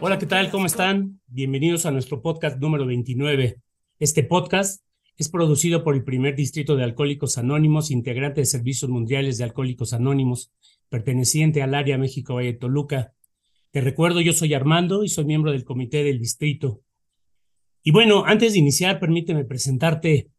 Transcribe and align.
Hola, 0.00 0.18
¿qué 0.18 0.26
tal? 0.26 0.50
¿Cómo 0.50 0.66
están? 0.66 1.20
Bienvenidos 1.26 1.86
a 1.86 1.90
nuestro 1.90 2.20
podcast 2.20 2.58
número 2.58 2.86
29. 2.86 3.60
Este 3.98 4.22
podcast 4.22 4.84
es 5.16 5.28
producido 5.30 5.82
por 5.82 5.94
el 5.94 6.04
primer 6.04 6.36
distrito 6.36 6.76
de 6.76 6.84
Alcohólicos 6.84 7.38
Anónimos, 7.38 7.90
integrante 7.90 8.42
de 8.42 8.46
Servicios 8.46 8.90
Mundiales 8.90 9.38
de 9.38 9.44
Alcohólicos 9.44 9.92
Anónimos, 9.92 10.52
perteneciente 10.88 11.62
al 11.62 11.74
área 11.74 11.98
México 11.98 12.34
Valle 12.34 12.52
Toluca. 12.52 13.14
Te 13.70 13.80
recuerdo, 13.80 14.20
yo 14.20 14.32
soy 14.32 14.54
Armando 14.54 15.04
y 15.04 15.08
soy 15.08 15.24
miembro 15.24 15.52
del 15.52 15.64
comité 15.64 16.04
del 16.04 16.18
distrito. 16.18 16.82
Y 17.82 17.90
bueno, 17.90 18.24
antes 18.26 18.52
de 18.52 18.58
iniciar, 18.58 19.00
permíteme 19.00 19.44
presentarte 19.44 20.30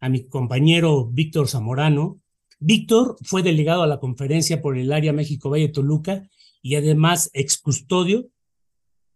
a 0.00 0.08
mi 0.08 0.26
compañero 0.28 1.06
Víctor 1.06 1.48
Zamorano. 1.48 2.20
Víctor 2.60 3.16
fue 3.22 3.42
delegado 3.42 3.82
a 3.82 3.86
la 3.86 4.00
conferencia 4.00 4.62
por 4.62 4.78
el 4.78 4.92
área 4.92 5.12
México 5.12 5.50
Valle 5.50 5.68
Toluca 5.68 6.28
y 6.62 6.76
además 6.76 7.30
excustodio 7.34 8.28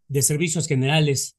de 0.09 0.23
Servicios 0.23 0.67
Generales 0.67 1.39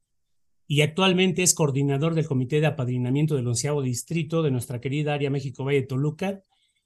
y 0.71 0.81
actualmente 0.81 1.41
es 1.41 1.55
coordinador 1.55 2.13
del 2.13 2.27
Comité 2.27 2.61
de 2.61 2.67
Apadrinamiento 2.67 3.35
del 3.35 3.47
onceavo 3.47 3.81
Distrito 3.81 4.43
de 4.43 4.51
nuestra 4.51 4.79
querida 4.79 5.15
área 5.15 5.31
México 5.31 5.65
Valle 5.65 5.81
Toluca. 5.81 6.43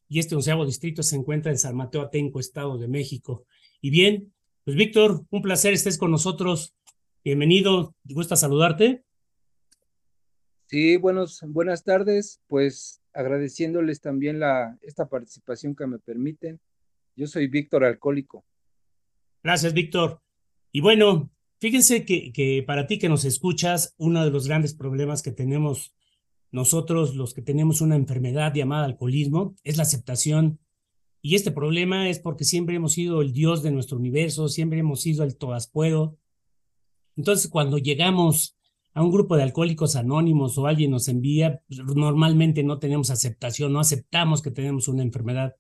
Y 0.08 0.20
este 0.20 0.36
onceavo 0.36 0.66
distrito 0.66 1.04
se 1.04 1.18
encuentra 1.18 1.52
en 1.52 1.58
San 1.58 1.76
Mateo 1.76 2.04
Atenco, 2.04 2.40
Estado 2.40 2.78
de 2.78 2.88
México. 2.88 3.46
Y 3.82 3.90
bien, 3.90 4.34
pues 4.64 4.78
Víctor, 4.78 5.26
un 5.30 5.42
placer 5.42 5.74
estés 5.74 5.98
con 5.98 6.12
nosotros. 6.12 6.74
Bienvenido, 7.26 7.94
¿te 8.08 8.14
gusta 8.14 8.38
saludarte? 8.38 9.04
Sí, 10.68 10.96
buenos, 10.96 11.42
buenas 11.46 11.84
tardes. 11.84 12.40
Pues 12.48 13.02
agradeciéndoles 13.12 14.00
también 14.00 14.40
la, 14.40 14.78
esta 14.82 15.10
participación 15.10 15.76
que 15.76 15.88
me 15.88 16.00
permiten. 16.00 16.62
Yo 17.18 17.28
soy 17.28 17.48
Víctor 17.48 17.84
Alcohólico. 17.84 18.46
Gracias, 19.44 19.74
Víctor. 19.74 20.22
Y 20.72 20.80
bueno, 20.80 21.30
Fíjense 21.64 22.04
que, 22.04 22.34
que 22.34 22.62
para 22.68 22.88
ti 22.88 23.00
que 23.00 23.08
nos 23.08 23.24
escuchas, 23.24 23.96
uno 23.98 24.26
de 24.26 24.32
los 24.32 24.50
grandes 24.50 24.74
problemas 24.74 25.24
que 25.24 25.32
tenemos 25.32 25.94
nosotros, 26.52 27.16
los 27.16 27.34
que 27.34 27.42
tenemos 27.42 27.80
una 27.80 27.96
enfermedad 27.96 28.54
llamada 28.54 28.84
alcoholismo, 28.84 29.56
es 29.64 29.78
la 29.78 29.84
aceptación. 29.84 30.60
Y 31.22 31.36
este 31.36 31.52
problema 31.52 32.10
es 32.10 32.20
porque 32.20 32.44
siempre 32.44 32.76
hemos 32.76 32.92
sido 32.92 33.22
el 33.22 33.32
Dios 33.32 33.64
de 33.64 33.72
nuestro 33.72 33.98
universo, 33.98 34.50
siempre 34.50 34.80
hemos 34.80 35.00
sido 35.00 35.24
el 35.24 35.38
todas 35.38 35.70
puedo. 35.70 36.18
Entonces, 37.16 37.50
cuando 37.50 37.78
llegamos 37.78 38.58
a 38.94 39.02
un 39.02 39.14
grupo 39.14 39.38
de 39.38 39.44
alcohólicos 39.44 39.96
anónimos 39.96 40.58
o 40.58 40.68
alguien 40.68 40.92
nos 40.92 41.08
envía, 41.08 41.62
normalmente 41.70 42.64
no 42.64 42.78
tenemos 42.80 43.10
aceptación, 43.10 43.72
no 43.72 43.80
aceptamos 43.80 44.42
que 44.42 44.52
tenemos 44.52 44.90
una 44.90 45.04
enfermedad. 45.04 45.56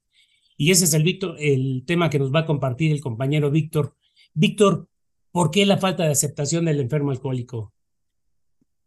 Y 0.57 0.71
ese 0.71 0.83
es 0.83 0.93
el, 0.95 1.03
Víctor, 1.03 1.37
el 1.39 1.85
tema 1.87 2.09
que 2.09 2.19
nos 2.19 2.33
va 2.33 2.39
a 2.39 2.45
compartir 2.45 2.91
el 2.91 2.99
compañero 2.99 3.49
Víctor. 3.51 3.95
Víctor, 4.33 4.89
¿Por 5.33 5.49
qué 5.49 5.65
la 5.65 5.79
falta 5.79 6.03
de 6.03 6.11
aceptación 6.11 6.65
del 6.65 6.79
enfermo 6.79 7.09
alcohólico? 7.09 7.73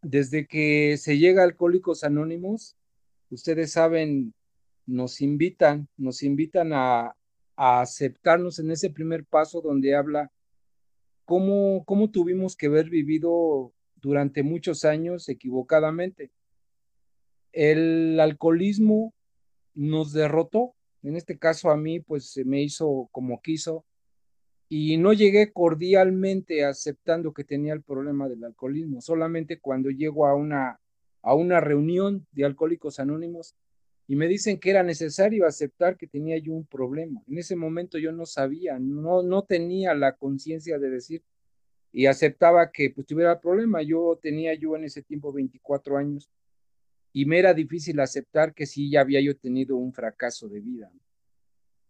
Desde 0.00 0.46
que 0.46 0.96
se 0.96 1.18
llega 1.18 1.42
a 1.42 1.44
Alcohólicos 1.44 2.04
Anónimos, 2.04 2.76
ustedes 3.30 3.72
saben, 3.72 4.32
nos 4.86 5.20
invitan, 5.22 5.88
nos 5.96 6.22
invitan 6.22 6.70
a, 6.72 7.16
aceptarnos 7.56 8.60
en 8.60 8.70
ese 8.70 8.90
primer 8.90 9.24
paso 9.24 9.60
donde 9.60 9.96
habla 9.96 10.30
cómo, 11.24 11.84
cómo 11.84 12.10
tuvimos 12.10 12.54
que 12.54 12.66
haber 12.66 12.90
vivido 12.90 13.72
durante 13.96 14.44
muchos 14.44 14.84
años 14.84 15.28
equivocadamente. 15.28 16.30
El 17.50 18.20
alcoholismo 18.20 19.14
nos 19.74 20.12
derrotó, 20.12 20.74
en 21.02 21.16
este 21.16 21.38
caso 21.38 21.70
a 21.70 21.76
mí, 21.76 21.98
pues 21.98 22.30
se 22.30 22.44
me 22.44 22.62
hizo 22.62 23.08
como 23.10 23.40
quiso, 23.42 23.84
y 24.68 24.96
no 24.96 25.12
llegué 25.12 25.52
cordialmente 25.52 26.64
aceptando 26.64 27.32
que 27.32 27.44
tenía 27.44 27.72
el 27.72 27.82
problema 27.82 28.28
del 28.28 28.44
alcoholismo, 28.44 29.00
solamente 29.00 29.60
cuando 29.60 29.90
llego 29.90 30.26
a 30.26 30.34
una, 30.34 30.80
a 31.22 31.34
una 31.34 31.60
reunión 31.60 32.26
de 32.32 32.44
alcohólicos 32.44 32.98
anónimos 32.98 33.54
y 34.08 34.16
me 34.16 34.28
dicen 34.28 34.58
que 34.58 34.70
era 34.70 34.82
necesario 34.82 35.46
aceptar 35.46 35.96
que 35.96 36.06
tenía 36.06 36.38
yo 36.38 36.52
un 36.52 36.66
problema. 36.66 37.22
En 37.26 37.38
ese 37.38 37.56
momento 37.56 37.98
yo 37.98 38.12
no 38.12 38.26
sabía, 38.26 38.78
no, 38.78 39.22
no 39.22 39.42
tenía 39.42 39.94
la 39.94 40.12
conciencia 40.16 40.78
de 40.78 40.90
decir 40.90 41.22
y 41.92 42.06
aceptaba 42.06 42.70
que 42.70 42.90
pues 42.90 43.06
tuviera 43.06 43.40
problema. 43.40 43.82
Yo 43.82 44.18
tenía 44.20 44.54
yo 44.54 44.76
en 44.76 44.84
ese 44.84 45.02
tiempo 45.02 45.32
24 45.32 45.96
años 45.96 46.30
y 47.12 47.24
me 47.24 47.38
era 47.38 47.54
difícil 47.54 47.98
aceptar 48.00 48.52
que 48.52 48.66
sí 48.66 48.90
ya 48.90 49.00
había 49.00 49.20
yo 49.20 49.36
tenido 49.36 49.76
un 49.76 49.92
fracaso 49.92 50.48
de 50.48 50.60
vida. 50.60 50.90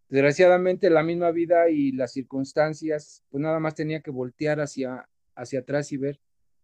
Desgraciadamente 0.09 0.89
la 0.89 1.03
misma 1.03 1.33
vida 1.33 1.69
y 1.69 1.93
las 1.93 2.13
circunstancias, 2.13 3.25
pues 3.29 3.43
nada 3.43 3.59
más 3.59 3.75
tenía 3.75 4.01
que 4.01 4.11
voltear 4.11 4.61
hacia, 4.61 5.09
hacia 5.35 5.61
atrás 5.61 5.91
y 5.93 5.97
ver 5.97 6.21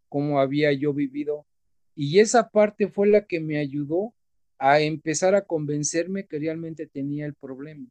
cómo 0.08 0.38
había 0.38 0.72
yo 0.72 0.92
vivido. 0.92 1.46
Y 1.94 2.20
esa 2.20 2.50
parte 2.50 2.88
fue 2.88 3.08
la 3.08 3.26
que 3.26 3.40
me 3.40 3.58
ayudó 3.58 4.14
a 4.58 4.80
empezar 4.80 5.34
a 5.34 5.42
convencerme 5.42 6.26
que 6.26 6.38
realmente 6.38 6.86
tenía 6.86 7.26
el 7.26 7.34
problema, 7.34 7.88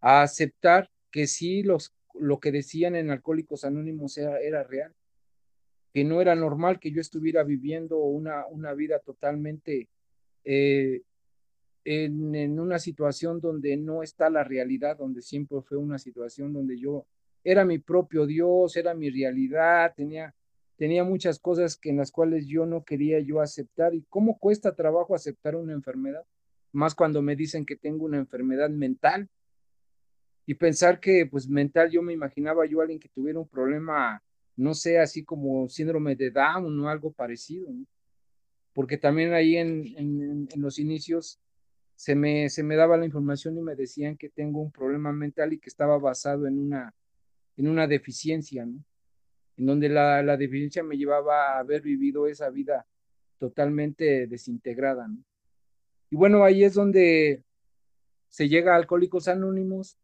a 0.00 0.22
aceptar 0.22 0.90
que 1.10 1.26
sí 1.26 1.64
los, 1.64 1.92
lo 2.14 2.38
que 2.38 2.52
decían 2.52 2.94
en 2.94 3.10
Alcohólicos 3.10 3.64
Anónimos 3.64 4.16
era, 4.16 4.38
era 4.40 4.62
real, 4.62 4.94
que 5.92 6.04
no 6.04 6.20
era 6.20 6.36
normal 6.36 6.78
que 6.78 6.92
yo 6.92 7.00
estuviera 7.00 7.42
viviendo 7.42 7.98
una, 7.98 8.46
una 8.46 8.74
vida 8.74 9.00
totalmente 9.00 9.88
eh, 10.44 11.02
en, 11.88 12.60
una 12.60 12.78
situación 12.78 13.40
donde 13.40 13.76
no 13.78 14.02
está 14.02 14.28
la 14.28 14.44
realidad, 14.44 14.98
donde 14.98 15.22
siempre 15.22 15.62
fue 15.62 15.78
una 15.78 15.98
situación 15.98 16.52
donde 16.52 16.78
yo 16.78 17.06
era 17.42 17.64
mi 17.64 17.78
propio 17.78 18.26
Dios, 18.26 18.76
era 18.76 18.92
mi 18.92 19.08
realidad, 19.08 19.94
tenía, 19.96 20.34
tenía 20.76 21.02
muchas 21.02 21.38
cosas 21.38 21.78
que 21.78 21.88
en 21.88 21.96
las 21.96 22.12
cuales 22.12 22.46
yo 22.46 22.66
no 22.66 22.84
quería 22.84 23.20
yo 23.20 23.40
aceptar. 23.40 23.94
¿Y 23.94 24.04
cómo 24.10 24.38
cuesta 24.38 24.74
trabajo 24.74 25.14
aceptar 25.14 25.56
una 25.56 25.72
enfermedad? 25.72 26.24
Más 26.72 26.94
cuando 26.94 27.22
me 27.22 27.36
dicen 27.36 27.64
que 27.64 27.76
tengo 27.76 28.04
una 28.04 28.18
enfermedad 28.18 28.68
mental. 28.68 29.30
Y 30.44 30.54
pensar 30.54 31.00
que, 31.00 31.24
pues, 31.24 31.48
mental, 31.48 31.90
yo 31.90 32.02
me 32.02 32.12
imaginaba 32.12 32.66
yo 32.66 32.82
alguien 32.82 33.00
que 33.00 33.08
tuviera 33.08 33.38
un 33.38 33.48
problema, 33.48 34.22
no 34.56 34.74
sé, 34.74 34.98
así 34.98 35.24
como 35.24 35.68
síndrome 35.68 36.16
de 36.16 36.30
Down 36.30 36.80
o 36.80 36.88
algo 36.88 37.12
parecido, 37.12 37.68
Porque 38.74 38.98
también 38.98 39.32
ahí 39.32 39.56
en, 39.56 39.94
en 39.96 40.60
los 40.62 40.78
inicios 40.78 41.40
se 41.98 42.14
me, 42.14 42.48
se 42.48 42.62
me 42.62 42.76
daba 42.76 42.96
la 42.96 43.06
información 43.06 43.58
y 43.58 43.60
me 43.60 43.74
decían 43.74 44.16
que 44.16 44.28
tengo 44.28 44.60
un 44.62 44.70
problema 44.70 45.12
mental 45.12 45.52
y 45.52 45.58
que 45.58 45.68
estaba 45.68 45.98
basado 45.98 46.46
en 46.46 46.56
una, 46.56 46.94
en 47.56 47.66
una 47.66 47.88
deficiencia. 47.88 48.62
En 48.62 49.66
donde 49.66 49.88
la, 49.88 50.22
la 50.22 50.36
deficiencia 50.36 50.84
me 50.84 50.96
llevaba 50.96 51.56
a 51.56 51.58
haber 51.58 51.82
vivido 51.82 52.28
esa 52.28 52.50
vida 52.50 52.86
totalmente 53.36 54.28
desintegrada. 54.28 55.10
Y 56.08 56.14
bueno, 56.14 56.44
ahí 56.44 56.62
es 56.62 56.74
donde 56.74 57.42
se 58.28 58.48
llega 58.48 58.74
a 58.74 58.76
Alcohólicos 58.76 59.26
Anónimos 59.26 59.98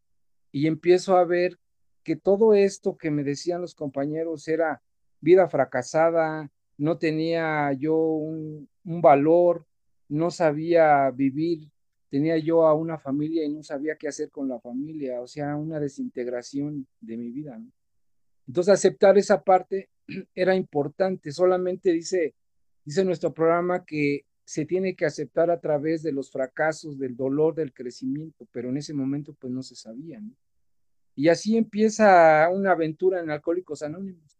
y 0.50 0.66
empiezo 0.66 1.16
a 1.16 1.24
ver 1.24 1.60
que 2.02 2.16
todo 2.16 2.54
esto 2.54 2.96
que 2.96 3.12
me 3.12 3.22
decían 3.22 3.60
los 3.60 3.76
compañeros 3.76 4.48
era 4.48 4.82
vida 5.20 5.48
fracasada, 5.48 6.50
no 6.76 6.98
tenía 6.98 7.72
yo 7.72 7.94
un 7.94 8.68
valor, 8.82 9.64
no 10.08 10.32
sabía 10.32 11.08
vivir 11.12 11.70
tenía 12.10 12.38
yo 12.38 12.66
a 12.66 12.74
una 12.74 12.98
familia 12.98 13.44
y 13.44 13.48
no 13.48 13.62
sabía 13.62 13.96
qué 13.96 14.08
hacer 14.08 14.30
con 14.30 14.48
la 14.48 14.60
familia, 14.60 15.20
o 15.20 15.26
sea, 15.26 15.56
una 15.56 15.80
desintegración 15.80 16.86
de 17.00 17.16
mi 17.16 17.30
vida. 17.30 17.60
Entonces, 18.46 18.74
aceptar 18.74 19.18
esa 19.18 19.42
parte 19.42 19.90
era 20.34 20.54
importante, 20.54 21.32
solamente 21.32 21.92
dice, 21.92 22.34
dice 22.84 23.04
nuestro 23.04 23.32
programa 23.32 23.84
que 23.84 24.26
se 24.44 24.66
tiene 24.66 24.94
que 24.94 25.06
aceptar 25.06 25.50
a 25.50 25.60
través 25.60 26.02
de 26.02 26.12
los 26.12 26.30
fracasos, 26.30 26.98
del 26.98 27.16
dolor, 27.16 27.54
del 27.54 27.72
crecimiento, 27.72 28.46
pero 28.52 28.68
en 28.68 28.76
ese 28.76 28.92
momento 28.92 29.34
pues 29.34 29.52
no 29.52 29.62
se 29.62 29.74
sabía. 29.74 30.20
Y 31.16 31.28
así 31.28 31.56
empieza 31.56 32.48
una 32.50 32.72
aventura 32.72 33.20
en 33.20 33.30
Alcohólicos 33.30 33.82
Anónimos. 33.82 34.38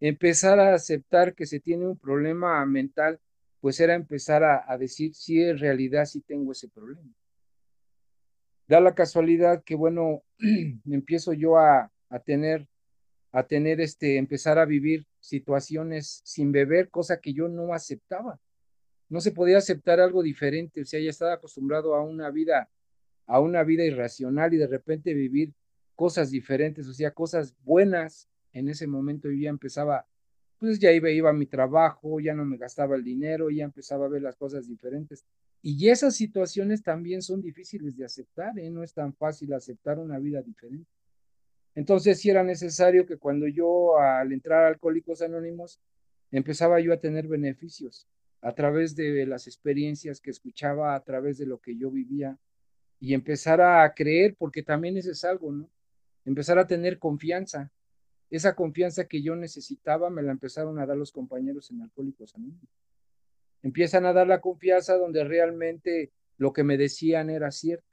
Empezar 0.00 0.60
a 0.60 0.74
aceptar 0.74 1.34
que 1.34 1.46
se 1.46 1.60
tiene 1.60 1.86
un 1.86 1.96
problema 1.96 2.64
mental 2.66 3.18
pues 3.60 3.80
era 3.80 3.94
empezar 3.94 4.44
a, 4.44 4.76
decir 4.78 5.14
si 5.14 5.42
en 5.42 5.58
realidad 5.58 6.04
sí 6.04 6.20
tengo 6.20 6.52
ese 6.52 6.68
problema. 6.68 7.12
Da 8.66 8.80
la 8.80 8.94
casualidad 8.94 9.64
que, 9.64 9.74
bueno, 9.74 10.22
empiezo 10.90 11.32
yo 11.32 11.58
a, 11.58 11.90
a 12.10 12.18
tener 12.20 12.68
a 13.32 13.46
tener 13.46 13.80
este, 13.80 14.16
empezar 14.16 14.58
a 14.58 14.64
vivir 14.64 15.06
situaciones 15.20 16.20
sin 16.24 16.52
beber, 16.52 16.90
cosa 16.90 17.20
que 17.20 17.32
yo 17.32 17.48
no 17.48 17.74
aceptaba. 17.74 18.40
No 19.08 19.20
se 19.20 19.32
podía 19.32 19.58
aceptar 19.58 20.00
algo 20.00 20.22
diferente, 20.22 20.82
o 20.82 20.84
sea, 20.84 21.00
ya 21.00 21.10
estaba 21.10 21.34
acostumbrado 21.34 21.94
a 21.94 22.02
una 22.02 22.30
vida, 22.30 22.70
a 23.26 23.40
una 23.40 23.62
vida 23.64 23.84
irracional 23.84 24.54
y 24.54 24.58
de 24.58 24.66
repente 24.66 25.14
vivir 25.14 25.54
cosas 25.94 26.30
diferentes, 26.30 26.86
o 26.88 26.94
sea, 26.94 27.10
cosas 27.12 27.54
buenas. 27.64 28.28
En 28.52 28.68
ese 28.68 28.86
momento 28.86 29.30
yo 29.30 29.36
ya 29.36 29.50
empezaba, 29.50 30.06
pues 30.58 30.78
ya 30.78 30.92
iba, 30.92 31.10
iba 31.10 31.32
mi 31.32 31.46
trabajo, 31.46 32.20
ya 32.20 32.34
no 32.34 32.44
me 32.44 32.56
gastaba 32.56 32.96
el 32.96 33.04
dinero, 33.04 33.50
ya 33.50 33.64
empezaba 33.64 34.06
a 34.06 34.08
ver 34.08 34.22
las 34.22 34.36
cosas 34.36 34.68
diferentes. 34.68 35.24
Y 35.62 35.88
esas 35.88 36.16
situaciones 36.16 36.82
también 36.82 37.22
son 37.22 37.40
difíciles 37.40 37.96
de 37.96 38.04
aceptar, 38.04 38.58
¿eh? 38.58 38.70
no 38.70 38.82
es 38.82 38.94
tan 38.94 39.14
fácil 39.14 39.52
aceptar 39.52 39.98
una 39.98 40.18
vida 40.18 40.42
diferente. 40.42 40.90
Entonces 41.74 42.20
sí 42.20 42.30
era 42.30 42.42
necesario 42.42 43.06
que 43.06 43.18
cuando 43.18 43.46
yo 43.46 43.98
al 43.98 44.32
entrar 44.32 44.64
a 44.64 44.68
Alcohólicos 44.68 45.22
Anónimos 45.22 45.80
empezaba 46.30 46.80
yo 46.80 46.92
a 46.92 47.00
tener 47.00 47.28
beneficios 47.28 48.08
a 48.40 48.52
través 48.52 48.94
de 48.94 49.26
las 49.26 49.46
experiencias 49.46 50.20
que 50.20 50.30
escuchaba, 50.30 50.94
a 50.94 51.02
través 51.02 51.38
de 51.38 51.46
lo 51.46 51.58
que 51.58 51.76
yo 51.76 51.90
vivía 51.90 52.38
y 53.00 53.14
empezar 53.14 53.60
a 53.60 53.92
creer, 53.94 54.34
porque 54.36 54.62
también 54.62 54.96
ese 54.96 55.12
es 55.12 55.24
algo, 55.24 55.52
¿no? 55.52 55.70
Empezar 56.24 56.58
a 56.58 56.66
tener 56.66 56.98
confianza. 56.98 57.70
Esa 58.30 58.54
confianza 58.54 59.06
que 59.06 59.22
yo 59.22 59.36
necesitaba 59.36 60.10
me 60.10 60.22
la 60.22 60.32
empezaron 60.32 60.78
a 60.78 60.86
dar 60.86 60.96
los 60.96 61.12
compañeros 61.12 61.70
en 61.70 61.82
Alcohólicos 61.82 62.34
Anónimos. 62.34 62.68
Empiezan 63.62 64.06
a 64.06 64.12
dar 64.12 64.26
la 64.26 64.40
confianza 64.40 64.96
donde 64.96 65.24
realmente 65.24 66.12
lo 66.36 66.52
que 66.52 66.64
me 66.64 66.76
decían 66.76 67.30
era 67.30 67.50
cierto. 67.50 67.86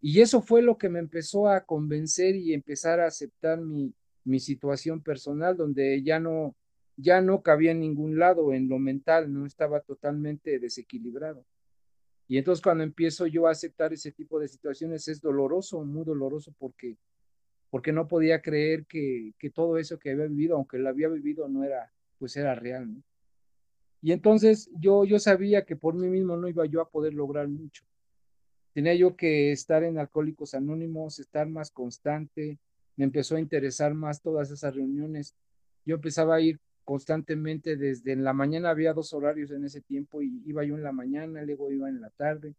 Y 0.00 0.20
eso 0.20 0.42
fue 0.42 0.62
lo 0.62 0.78
que 0.78 0.88
me 0.88 0.98
empezó 0.98 1.48
a 1.48 1.64
convencer 1.64 2.34
y 2.34 2.52
empezar 2.52 3.00
a 3.00 3.06
aceptar 3.06 3.60
mi, 3.60 3.94
mi 4.24 4.40
situación 4.40 5.02
personal, 5.02 5.56
donde 5.56 6.02
ya 6.02 6.18
no, 6.18 6.56
ya 6.96 7.20
no 7.20 7.42
cabía 7.42 7.72
en 7.72 7.80
ningún 7.80 8.18
lado, 8.18 8.52
en 8.52 8.68
lo 8.68 8.78
mental, 8.78 9.32
no 9.32 9.46
estaba 9.46 9.80
totalmente 9.80 10.58
desequilibrado. 10.58 11.44
Y 12.28 12.38
entonces 12.38 12.62
cuando 12.62 12.84
empiezo 12.84 13.26
yo 13.26 13.46
a 13.46 13.50
aceptar 13.50 13.92
ese 13.92 14.12
tipo 14.12 14.38
de 14.38 14.48
situaciones 14.48 15.08
es 15.08 15.20
doloroso, 15.20 15.84
muy 15.84 16.04
doloroso, 16.04 16.54
porque, 16.58 16.96
porque 17.70 17.92
no 17.92 18.08
podía 18.08 18.42
creer 18.42 18.86
que, 18.86 19.32
que 19.38 19.50
todo 19.50 19.78
eso 19.78 19.98
que 19.98 20.10
había 20.10 20.26
vivido, 20.26 20.56
aunque 20.56 20.78
lo 20.78 20.88
había 20.88 21.08
vivido, 21.08 21.48
no 21.48 21.64
era, 21.64 21.92
pues 22.18 22.36
era 22.36 22.54
real. 22.54 23.02
Y 24.02 24.12
entonces 24.12 24.70
yo, 24.78 25.04
yo 25.04 25.18
sabía 25.18 25.64
que 25.64 25.76
por 25.76 25.94
mí 25.94 26.08
mismo 26.08 26.36
no 26.36 26.48
iba 26.48 26.66
yo 26.66 26.80
a 26.80 26.88
poder 26.88 27.14
lograr 27.14 27.48
mucho 27.48 27.84
tenía 28.72 28.94
yo 28.94 29.16
que 29.16 29.52
estar 29.52 29.84
en 29.84 29.98
Alcohólicos 29.98 30.54
Anónimos, 30.54 31.18
estar 31.18 31.48
más 31.48 31.70
constante, 31.70 32.58
me 32.96 33.04
empezó 33.04 33.36
a 33.36 33.40
interesar 33.40 33.94
más 33.94 34.20
todas 34.20 34.50
esas 34.50 34.74
reuniones. 34.74 35.34
Yo 35.84 35.96
empezaba 35.96 36.36
a 36.36 36.40
ir 36.40 36.60
constantemente 36.84 37.76
desde 37.76 38.12
en 38.12 38.24
la 38.24 38.32
mañana, 38.32 38.70
había 38.70 38.92
dos 38.92 39.12
horarios 39.12 39.50
en 39.50 39.64
ese 39.64 39.80
tiempo 39.80 40.22
y 40.22 40.42
iba 40.46 40.64
yo 40.64 40.76
en 40.76 40.82
la 40.82 40.92
mañana, 40.92 41.42
luego 41.42 41.70
iba 41.70 41.88
en 41.88 42.00
la 42.00 42.10
tarde, 42.10 42.54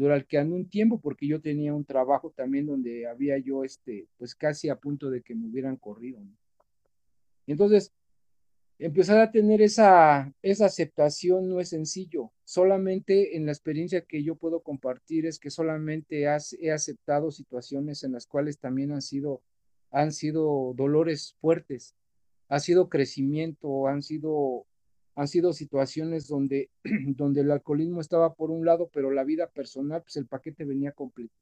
durante 0.00 0.38
un 0.38 0.66
tiempo 0.66 0.98
porque 0.98 1.26
yo 1.26 1.42
tenía 1.42 1.74
un 1.74 1.84
trabajo 1.84 2.30
también 2.30 2.64
donde 2.64 3.06
había 3.06 3.36
yo, 3.36 3.64
este, 3.64 4.08
pues 4.16 4.34
casi 4.34 4.70
a 4.70 4.76
punto 4.76 5.10
de 5.10 5.20
que 5.20 5.34
me 5.34 5.46
hubieran 5.46 5.76
corrido. 5.76 6.18
Entonces, 7.46 7.92
empezar 8.78 9.20
a 9.20 9.30
tener 9.30 9.60
esa, 9.60 10.32
esa 10.40 10.64
aceptación 10.64 11.50
no 11.50 11.60
es 11.60 11.68
sencillo. 11.68 12.32
Solamente 12.44 13.36
en 13.36 13.44
la 13.44 13.52
experiencia 13.52 14.00
que 14.00 14.22
yo 14.22 14.36
puedo 14.36 14.62
compartir 14.62 15.26
es 15.26 15.38
que 15.38 15.50
solamente 15.50 16.22
he 16.22 16.72
aceptado 16.72 17.30
situaciones 17.30 18.02
en 18.02 18.12
las 18.12 18.26
cuales 18.26 18.58
también 18.58 18.92
han 18.92 19.02
sido, 19.02 19.42
han 19.90 20.12
sido 20.12 20.72
dolores 20.76 21.36
fuertes, 21.42 21.94
ha 22.48 22.58
sido 22.58 22.88
crecimiento, 22.88 23.86
han 23.86 24.00
sido, 24.00 24.64
han 25.20 25.28
sido 25.28 25.52
situaciones 25.52 26.28
donde, 26.28 26.70
donde 27.14 27.42
el 27.42 27.50
alcoholismo 27.50 28.00
estaba 28.00 28.32
por 28.32 28.50
un 28.50 28.64
lado, 28.64 28.88
pero 28.90 29.10
la 29.10 29.22
vida 29.22 29.50
personal, 29.50 30.00
pues 30.00 30.16
el 30.16 30.26
paquete 30.26 30.64
venía 30.64 30.92
completo. 30.92 31.34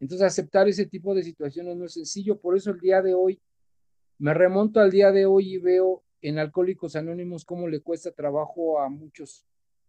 Entonces 0.00 0.26
aceptar 0.26 0.66
ese 0.66 0.86
tipo 0.86 1.14
de 1.14 1.22
situaciones 1.22 1.76
no 1.76 1.84
es 1.84 1.92
sencillo, 1.92 2.40
por 2.40 2.56
eso 2.56 2.70
el 2.70 2.80
día 2.80 3.02
de 3.02 3.12
hoy 3.12 3.38
me 4.16 4.32
remonto 4.32 4.80
al 4.80 4.90
día 4.90 5.12
de 5.12 5.26
hoy 5.26 5.56
y 5.56 5.58
veo 5.58 6.02
en 6.22 6.38
Alcohólicos 6.38 6.96
Anónimos 6.96 7.44
cómo 7.44 7.68
le 7.68 7.80
cuesta 7.80 8.12
trabajo 8.12 8.80
a 8.80 8.88
muchos, 8.88 9.44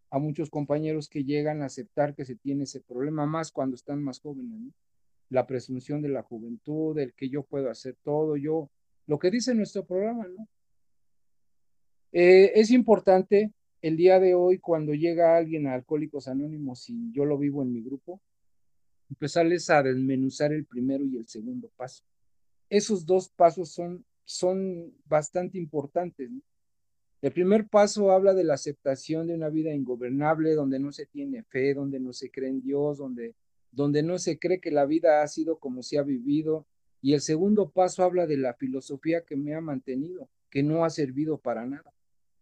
a 0.09 0.19
muchos 0.19 0.49
compañeros 0.49 1.07
que 1.07 1.23
llegan 1.23 1.61
a 1.61 1.67
aceptar 1.67 2.13
que 2.13 2.25
se 2.25 2.35
tiene 2.35 2.65
ese 2.65 2.81
problema, 2.81 3.25
más 3.25 3.53
cuando 3.53 3.75
están 3.75 4.03
más 4.03 4.19
jóvenes, 4.19 4.73
La 5.29 5.47
presunción 5.47 6.01
de 6.01 6.09
la 6.09 6.23
juventud, 6.23 6.99
el 6.99 7.13
que 7.13 7.29
yo 7.29 7.43
puedo 7.43 7.69
hacer 7.69 7.95
todo, 8.03 8.35
yo, 8.35 8.69
lo 9.07 9.17
que 9.17 9.31
dice 9.31 9.55
nuestro 9.55 9.85
programa, 9.85 10.27
¿no? 10.27 10.45
Eh, 12.11 12.51
es 12.55 12.71
importante 12.71 13.51
el 13.81 13.97
día 13.97 14.19
de 14.19 14.33
hoy 14.33 14.59
cuando 14.59 14.93
llega 14.93 15.37
alguien 15.37 15.67
a 15.67 15.73
Alcohólicos 15.73 16.27
Anónimos 16.27 16.89
y 16.89 17.11
yo 17.11 17.25
lo 17.25 17.37
vivo 17.37 17.61
en 17.61 17.71
mi 17.71 17.81
grupo, 17.81 18.21
empezarles 19.09 19.69
a 19.69 19.83
desmenuzar 19.83 20.51
el 20.51 20.65
primero 20.65 21.05
y 21.05 21.17
el 21.17 21.27
segundo 21.27 21.69
paso. 21.75 22.03
Esos 22.69 23.05
dos 23.05 23.29
pasos 23.29 23.69
son 23.69 24.05
son 24.29 24.93
bastante 25.05 25.57
importantes. 25.57 26.29
El 27.23 27.31
primer 27.31 27.67
paso 27.67 28.11
habla 28.11 28.35
de 28.35 28.43
la 28.43 28.53
aceptación 28.53 29.25
de 29.25 29.33
una 29.33 29.49
vida 29.49 29.73
ingobernable, 29.73 30.53
donde 30.53 30.77
no 30.77 30.91
se 30.91 31.07
tiene 31.07 31.41
fe, 31.41 31.73
donde 31.73 31.99
no 31.99 32.13
se 32.13 32.29
cree 32.29 32.49
en 32.49 32.61
Dios, 32.61 32.99
donde, 32.99 33.33
donde 33.71 34.03
no 34.03 34.19
se 34.19 34.37
cree 34.37 34.61
que 34.61 34.69
la 34.69 34.85
vida 34.85 35.23
ha 35.23 35.27
sido 35.27 35.57
como 35.57 35.81
se 35.81 35.97
ha 35.97 36.03
vivido. 36.03 36.67
Y 37.01 37.13
el 37.13 37.21
segundo 37.21 37.71
paso 37.71 38.03
habla 38.03 38.27
de 38.27 38.37
la 38.37 38.53
filosofía 38.53 39.25
que 39.25 39.35
me 39.35 39.55
ha 39.55 39.61
mantenido, 39.61 40.29
que 40.51 40.61
no 40.61 40.85
ha 40.85 40.91
servido 40.91 41.39
para 41.39 41.65
nada. 41.65 41.91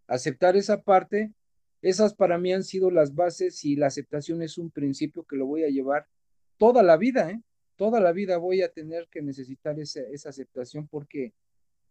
Aceptar 0.08 0.56
esa 0.56 0.82
parte, 0.82 1.34
esas 1.82 2.14
para 2.14 2.38
mí 2.38 2.54
han 2.54 2.64
sido 2.64 2.92
las 2.92 3.14
bases 3.14 3.64
y 3.66 3.76
la 3.76 3.88
aceptación 3.88 4.42
es 4.42 4.58
un 4.58 4.72
principio 4.72 5.24
que 5.24 5.36
lo 5.36 5.46
voy 5.46 5.64
a 5.64 5.70
llevar 5.70 6.08
toda 6.58 6.82
la 6.84 6.98
vida, 6.98 7.30
¿eh? 7.32 7.42
Toda 7.76 8.00
la 8.00 8.12
vida 8.12 8.38
voy 8.38 8.64
a 8.64 8.70
tener 8.70 9.08
que 9.12 9.22
necesitar 9.22 9.80
esa, 9.80 10.02
esa 10.02 10.30
aceptación 10.30 10.88
porque 10.88 11.34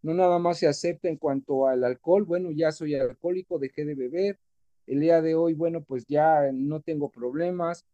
no 0.02 0.14
nada 0.14 0.38
más 0.38 0.58
se 0.58 0.66
acepta 0.66 1.08
en 1.08 1.16
cuanto 1.16 1.68
al 1.68 1.84
alcohol, 1.84 2.24
bueno, 2.24 2.50
ya 2.50 2.72
soy 2.72 2.94
alcohólico, 2.94 3.58
dejé 3.58 3.84
de 3.84 3.94
beber, 3.94 4.38
el 4.86 5.00
día 5.00 5.20
de 5.20 5.34
hoy, 5.34 5.54
bueno, 5.54 5.82
pues 5.82 6.06
ya 6.06 6.50
no 6.52 6.80
tengo 6.80 7.10
problemas, 7.10 7.86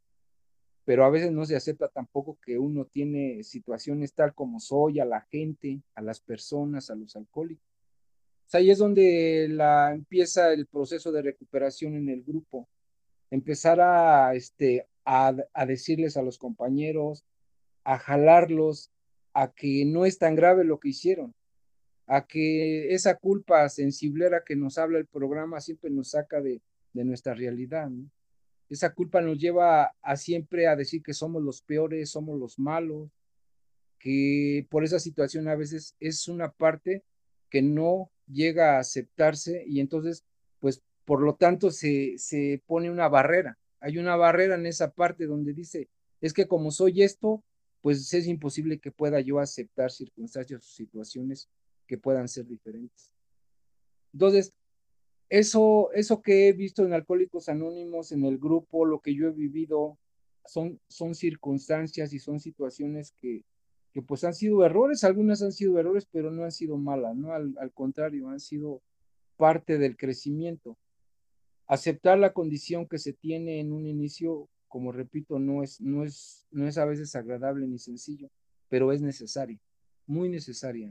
pero 0.84 1.04
a 1.04 1.10
veces 1.10 1.32
no 1.32 1.44
se 1.44 1.56
acepta 1.56 1.88
tampoco 1.88 2.38
que 2.44 2.58
uno 2.58 2.84
tiene 2.84 3.42
situaciones 3.44 4.14
tal 4.14 4.34
como 4.34 4.60
soy, 4.60 5.00
a 5.00 5.04
la 5.04 5.22
gente, 5.22 5.80
a 5.94 6.02
las 6.02 6.20
personas, 6.20 6.90
a 6.90 6.94
los 6.94 7.16
alcohólicos. 7.16 7.71
Ahí 8.54 8.70
es 8.70 8.78
donde 8.78 9.48
la, 9.50 9.92
empieza 9.92 10.52
el 10.52 10.66
proceso 10.66 11.12
de 11.12 11.22
recuperación 11.22 11.96
en 11.96 12.08
el 12.08 12.22
grupo. 12.22 12.68
Empezar 13.30 13.80
a, 13.80 14.34
este, 14.34 14.86
a, 15.04 15.34
a 15.52 15.66
decirles 15.66 16.16
a 16.16 16.22
los 16.22 16.38
compañeros, 16.38 17.24
a 17.84 17.98
jalarlos, 17.98 18.90
a 19.34 19.52
que 19.52 19.84
no 19.84 20.04
es 20.04 20.18
tan 20.18 20.34
grave 20.34 20.64
lo 20.64 20.78
que 20.78 20.90
hicieron, 20.90 21.34
a 22.06 22.26
que 22.26 22.94
esa 22.94 23.16
culpa 23.16 23.68
sensiblera 23.68 24.42
que 24.44 24.56
nos 24.56 24.78
habla 24.78 24.98
el 24.98 25.06
programa 25.06 25.60
siempre 25.60 25.90
nos 25.90 26.10
saca 26.10 26.40
de, 26.40 26.60
de 26.92 27.04
nuestra 27.04 27.34
realidad. 27.34 27.90
Esa 28.68 28.94
culpa 28.94 29.20
nos 29.20 29.38
lleva 29.38 29.94
a, 30.00 30.16
siempre 30.16 30.66
a 30.66 30.76
decir 30.76 31.02
que 31.02 31.14
somos 31.14 31.42
los 31.42 31.62
peores, 31.62 32.10
somos 32.10 32.38
los 32.38 32.58
malos, 32.58 33.10
que 33.98 34.66
por 34.70 34.84
esa 34.84 34.98
situación 34.98 35.48
a 35.48 35.56
veces 35.56 35.94
es 36.00 36.26
una 36.28 36.50
parte 36.50 37.02
que 37.52 37.60
no 37.60 38.10
llega 38.26 38.76
a 38.76 38.80
aceptarse 38.80 39.62
y 39.66 39.80
entonces, 39.80 40.24
pues, 40.58 40.82
por 41.04 41.20
lo 41.20 41.34
tanto, 41.34 41.70
se, 41.70 42.16
se 42.16 42.62
pone 42.66 42.90
una 42.90 43.10
barrera. 43.10 43.58
Hay 43.78 43.98
una 43.98 44.16
barrera 44.16 44.54
en 44.54 44.64
esa 44.64 44.92
parte 44.92 45.26
donde 45.26 45.52
dice, 45.52 45.90
es 46.22 46.32
que 46.32 46.48
como 46.48 46.70
soy 46.70 47.02
esto, 47.02 47.44
pues 47.82 48.14
es 48.14 48.26
imposible 48.26 48.78
que 48.78 48.90
pueda 48.90 49.20
yo 49.20 49.38
aceptar 49.38 49.90
circunstancias 49.90 50.64
o 50.64 50.66
situaciones 50.66 51.50
que 51.86 51.98
puedan 51.98 52.26
ser 52.26 52.46
diferentes. 52.46 53.12
Entonces, 54.14 54.54
eso, 55.28 55.92
eso 55.92 56.22
que 56.22 56.48
he 56.48 56.52
visto 56.54 56.86
en 56.86 56.94
Alcohólicos 56.94 57.50
Anónimos, 57.50 58.12
en 58.12 58.24
el 58.24 58.38
grupo, 58.38 58.86
lo 58.86 59.00
que 59.00 59.14
yo 59.14 59.28
he 59.28 59.32
vivido, 59.32 59.98
son, 60.46 60.80
son 60.88 61.14
circunstancias 61.14 62.14
y 62.14 62.18
son 62.18 62.40
situaciones 62.40 63.12
que, 63.20 63.44
que 63.92 64.02
pues 64.02 64.24
han 64.24 64.34
sido 64.34 64.64
errores, 64.64 65.04
algunas 65.04 65.42
han 65.42 65.52
sido 65.52 65.78
errores, 65.78 66.06
pero 66.10 66.30
no 66.30 66.44
han 66.44 66.52
sido 66.52 66.76
malas, 66.78 67.14
¿no? 67.14 67.32
Al, 67.32 67.54
al 67.58 67.72
contrario, 67.72 68.28
han 68.28 68.40
sido 68.40 68.82
parte 69.36 69.78
del 69.78 69.96
crecimiento. 69.96 70.78
Aceptar 71.66 72.18
la 72.18 72.32
condición 72.32 72.86
que 72.86 72.98
se 72.98 73.12
tiene 73.12 73.60
en 73.60 73.72
un 73.72 73.86
inicio, 73.86 74.48
como 74.68 74.92
repito, 74.92 75.38
no 75.38 75.62
es, 75.62 75.80
no 75.80 76.04
es, 76.04 76.46
no 76.50 76.66
es 76.66 76.78
a 76.78 76.84
veces 76.84 77.14
agradable 77.14 77.66
ni 77.66 77.78
sencillo, 77.78 78.30
pero 78.68 78.92
es 78.92 79.02
necesario, 79.02 79.58
muy 80.06 80.28
necesaria. 80.28 80.90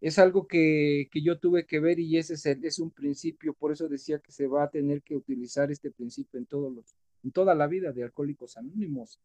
es 0.00 0.18
algo 0.18 0.46
que, 0.46 1.08
que, 1.12 1.22
yo 1.22 1.38
tuve 1.38 1.66
que 1.66 1.80
ver 1.80 2.00
y 2.00 2.16
ese 2.16 2.34
es, 2.34 2.46
es, 2.46 2.78
un 2.78 2.90
principio, 2.90 3.52
por 3.54 3.72
eso 3.72 3.88
decía 3.88 4.18
que 4.18 4.32
se 4.32 4.46
va 4.46 4.64
a 4.64 4.70
tener 4.70 5.02
que 5.02 5.14
utilizar 5.14 5.70
este 5.70 5.90
principio 5.90 6.38
en, 6.38 6.46
todos 6.46 6.72
los, 6.72 6.96
en 7.22 7.32
toda 7.32 7.54
la 7.54 7.66
vida 7.66 7.92
de 7.92 8.02
Alcohólicos 8.02 8.56
Anónimos. 8.56 9.20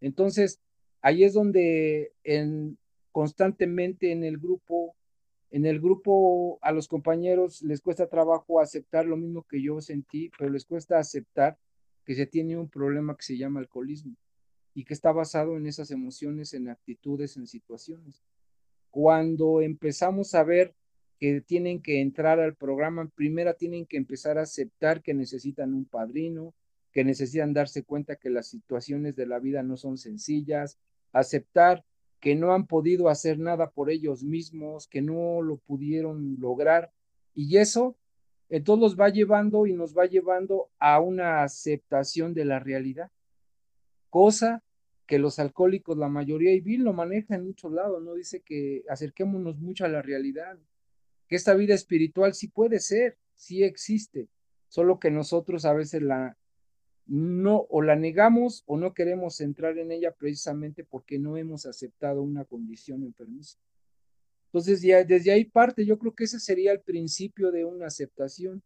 Entonces, 0.00 0.60
ahí 1.02 1.24
es 1.24 1.34
donde 1.34 2.12
en, 2.24 2.78
constantemente 3.12 4.12
en 4.12 4.24
el 4.24 4.38
grupo, 4.38 4.94
en 5.50 5.66
el 5.66 5.80
grupo 5.80 6.58
a 6.62 6.72
los 6.72 6.88
compañeros 6.88 7.62
les 7.62 7.80
cuesta 7.80 8.08
trabajo 8.08 8.60
aceptar 8.60 9.06
lo 9.06 9.16
mismo 9.16 9.44
que 9.48 9.62
yo 9.62 9.80
sentí, 9.80 10.30
pero 10.36 10.50
les 10.50 10.64
cuesta 10.64 10.98
aceptar 10.98 11.58
que 12.04 12.14
se 12.14 12.26
tiene 12.26 12.56
un 12.56 12.68
problema 12.68 13.16
que 13.16 13.22
se 13.22 13.36
llama 13.36 13.60
alcoholismo 13.60 14.16
y 14.74 14.84
que 14.84 14.94
está 14.94 15.12
basado 15.12 15.56
en 15.56 15.66
esas 15.66 15.90
emociones, 15.90 16.54
en 16.54 16.68
actitudes, 16.68 17.36
en 17.36 17.46
situaciones. 17.46 18.22
Cuando 18.90 19.60
empezamos 19.60 20.34
a 20.34 20.44
ver 20.44 20.74
que 21.18 21.40
tienen 21.40 21.82
que 21.82 22.00
entrar 22.00 22.38
al 22.38 22.54
programa, 22.54 23.10
primero 23.14 23.52
tienen 23.54 23.86
que 23.86 23.96
empezar 23.96 24.38
a 24.38 24.42
aceptar 24.42 25.02
que 25.02 25.14
necesitan 25.14 25.74
un 25.74 25.84
padrino, 25.84 26.54
que 26.92 27.04
necesitan 27.04 27.52
darse 27.52 27.84
cuenta 27.84 28.16
que 28.16 28.30
las 28.30 28.48
situaciones 28.48 29.16
de 29.16 29.26
la 29.26 29.38
vida 29.38 29.62
no 29.62 29.76
son 29.76 29.98
sencillas, 29.98 30.78
aceptar 31.12 31.84
que 32.20 32.34
no 32.34 32.52
han 32.52 32.66
podido 32.66 33.08
hacer 33.08 33.38
nada 33.38 33.70
por 33.70 33.90
ellos 33.90 34.24
mismos, 34.24 34.88
que 34.88 35.02
no 35.02 35.40
lo 35.42 35.58
pudieron 35.58 36.36
lograr. 36.40 36.92
Y 37.34 37.58
eso 37.58 37.96
entonces 38.48 38.80
los 38.80 38.98
va 38.98 39.10
llevando 39.10 39.66
y 39.66 39.74
nos 39.74 39.96
va 39.96 40.06
llevando 40.06 40.70
a 40.78 41.00
una 41.00 41.42
aceptación 41.42 42.32
de 42.32 42.46
la 42.46 42.58
realidad, 42.58 43.10
cosa 44.08 44.62
que 45.06 45.18
los 45.18 45.38
alcohólicos, 45.38 45.96
la 45.96 46.08
mayoría, 46.08 46.52
y 46.52 46.60
Bill 46.60 46.82
lo 46.82 46.92
maneja 46.92 47.34
en 47.34 47.46
muchos 47.46 47.72
lados, 47.72 48.02
¿no? 48.02 48.14
Dice 48.14 48.40
que 48.40 48.84
acerquémonos 48.88 49.58
mucho 49.58 49.84
a 49.84 49.88
la 49.88 50.02
realidad, 50.02 50.58
que 51.28 51.36
esta 51.36 51.54
vida 51.54 51.74
espiritual 51.74 52.34
sí 52.34 52.48
puede 52.48 52.78
ser, 52.80 53.18
sí 53.34 53.64
existe, 53.64 54.28
solo 54.68 54.98
que 54.98 55.10
nosotros 55.10 55.64
a 55.64 55.74
veces 55.74 56.02
la 56.02 56.36
no 57.08 57.66
o 57.70 57.80
la 57.80 57.96
negamos 57.96 58.62
o 58.66 58.76
no 58.76 58.92
queremos 58.92 59.40
entrar 59.40 59.78
en 59.78 59.90
ella 59.90 60.12
precisamente 60.12 60.84
porque 60.84 61.18
no 61.18 61.38
hemos 61.38 61.64
aceptado 61.64 62.22
una 62.22 62.44
condición 62.44 63.02
enfermiza. 63.02 63.58
Entonces, 64.48 64.82
ya, 64.82 65.02
desde 65.04 65.32
ahí 65.32 65.44
parte, 65.46 65.84
yo 65.84 65.98
creo 65.98 66.14
que 66.14 66.24
ese 66.24 66.38
sería 66.38 66.72
el 66.72 66.80
principio 66.80 67.50
de 67.50 67.64
una 67.64 67.86
aceptación, 67.86 68.62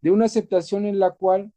de 0.00 0.10
una 0.10 0.26
aceptación 0.26 0.86
en 0.86 1.00
la 1.00 1.10
cual 1.10 1.52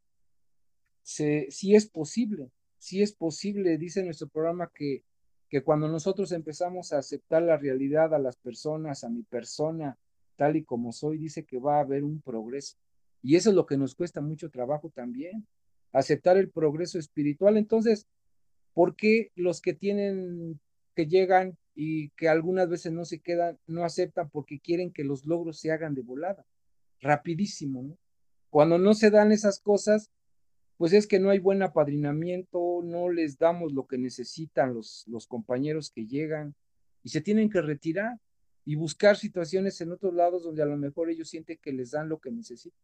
se, 1.04 1.48
sí 1.52 1.76
es 1.76 1.88
posible, 1.88 2.52
sí 2.80 3.04
es 3.04 3.14
posible, 3.14 3.78
dice 3.78 4.04
nuestro 4.04 4.28
programa 4.28 4.72
que, 4.74 5.04
que 5.50 5.64
cuando 5.64 5.88
nosotros 5.88 6.32
empezamos 6.32 6.94
a 6.94 6.98
aceptar 6.98 7.44
la 7.44 7.58
realidad 7.58 8.14
a 8.14 8.20
las 8.20 8.38
personas, 8.38 9.04
a 9.04 9.10
mi 9.10 9.22
persona, 9.22 9.98
tal 10.36 10.56
y 10.56 10.64
como 10.64 10.92
soy, 10.92 11.20
dice 11.20 11.46
que 11.46 11.60
va 11.60 11.78
a 11.78 11.82
haber 11.82 12.04
un 12.04 12.22
progreso. 12.22 12.76
Y 13.22 13.36
eso 13.36 13.50
es 13.50 13.56
lo 13.56 13.66
que 13.66 13.78
nos 13.78 13.96
cuesta 13.96 14.22
mucho 14.22 14.50
trabajo 14.50 14.90
también, 14.90 15.48
aceptar 15.96 16.38
el 16.38 16.50
progreso 16.50 17.00
espiritual. 17.00 17.58
Entonces, 17.58 18.08
¿por 18.74 18.96
qué 18.96 19.32
los 19.36 19.62
que 19.62 19.74
tienen, 19.74 20.60
que 20.94 21.08
llegan 21.08 21.58
y 21.74 22.10
que 22.12 22.28
algunas 22.30 22.70
veces 22.70 22.92
no 22.92 23.06
se 23.06 23.20
quedan, 23.20 23.58
no 23.66 23.84
aceptan 23.84 24.30
porque 24.30 24.60
quieren 24.60 24.92
que 24.92 25.04
los 25.04 25.26
logros 25.26 25.60
se 25.60 25.72
hagan 25.72 25.96
de 25.96 26.02
volada, 26.02 26.46
rapidísimo, 27.00 27.82
¿no? 27.82 27.98
Cuando 28.50 28.78
no 28.78 28.94
se 28.94 29.10
dan 29.10 29.32
esas 29.32 29.60
cosas, 29.60 30.12
pues 30.78 30.94
es 30.94 31.08
que 31.08 31.20
no 31.20 31.30
hay 31.30 31.40
buen 31.40 31.62
apadrinamiento, 31.62 32.82
no 32.84 33.10
les 33.10 33.38
damos 33.38 33.74
lo 33.74 33.86
que 33.88 33.98
necesitan 33.98 34.74
los, 34.74 35.04
los 35.08 35.28
compañeros 35.28 35.92
que 35.92 36.06
llegan 36.06 36.56
y 37.04 37.10
se 37.10 37.22
tienen 37.22 37.50
que 37.50 37.62
retirar 37.62 38.18
y 38.66 38.76
buscar 38.76 39.18
situaciones 39.18 39.80
en 39.82 39.92
otros 39.92 40.14
lados 40.14 40.44
donde 40.44 40.64
a 40.64 40.66
lo 40.66 40.78
mejor 40.78 41.10
ellos 41.10 41.30
sienten 41.30 41.60
que 41.62 41.72
les 41.72 41.92
dan 41.92 42.10
lo 42.10 42.20
que 42.20 42.32
necesitan. 42.32 42.80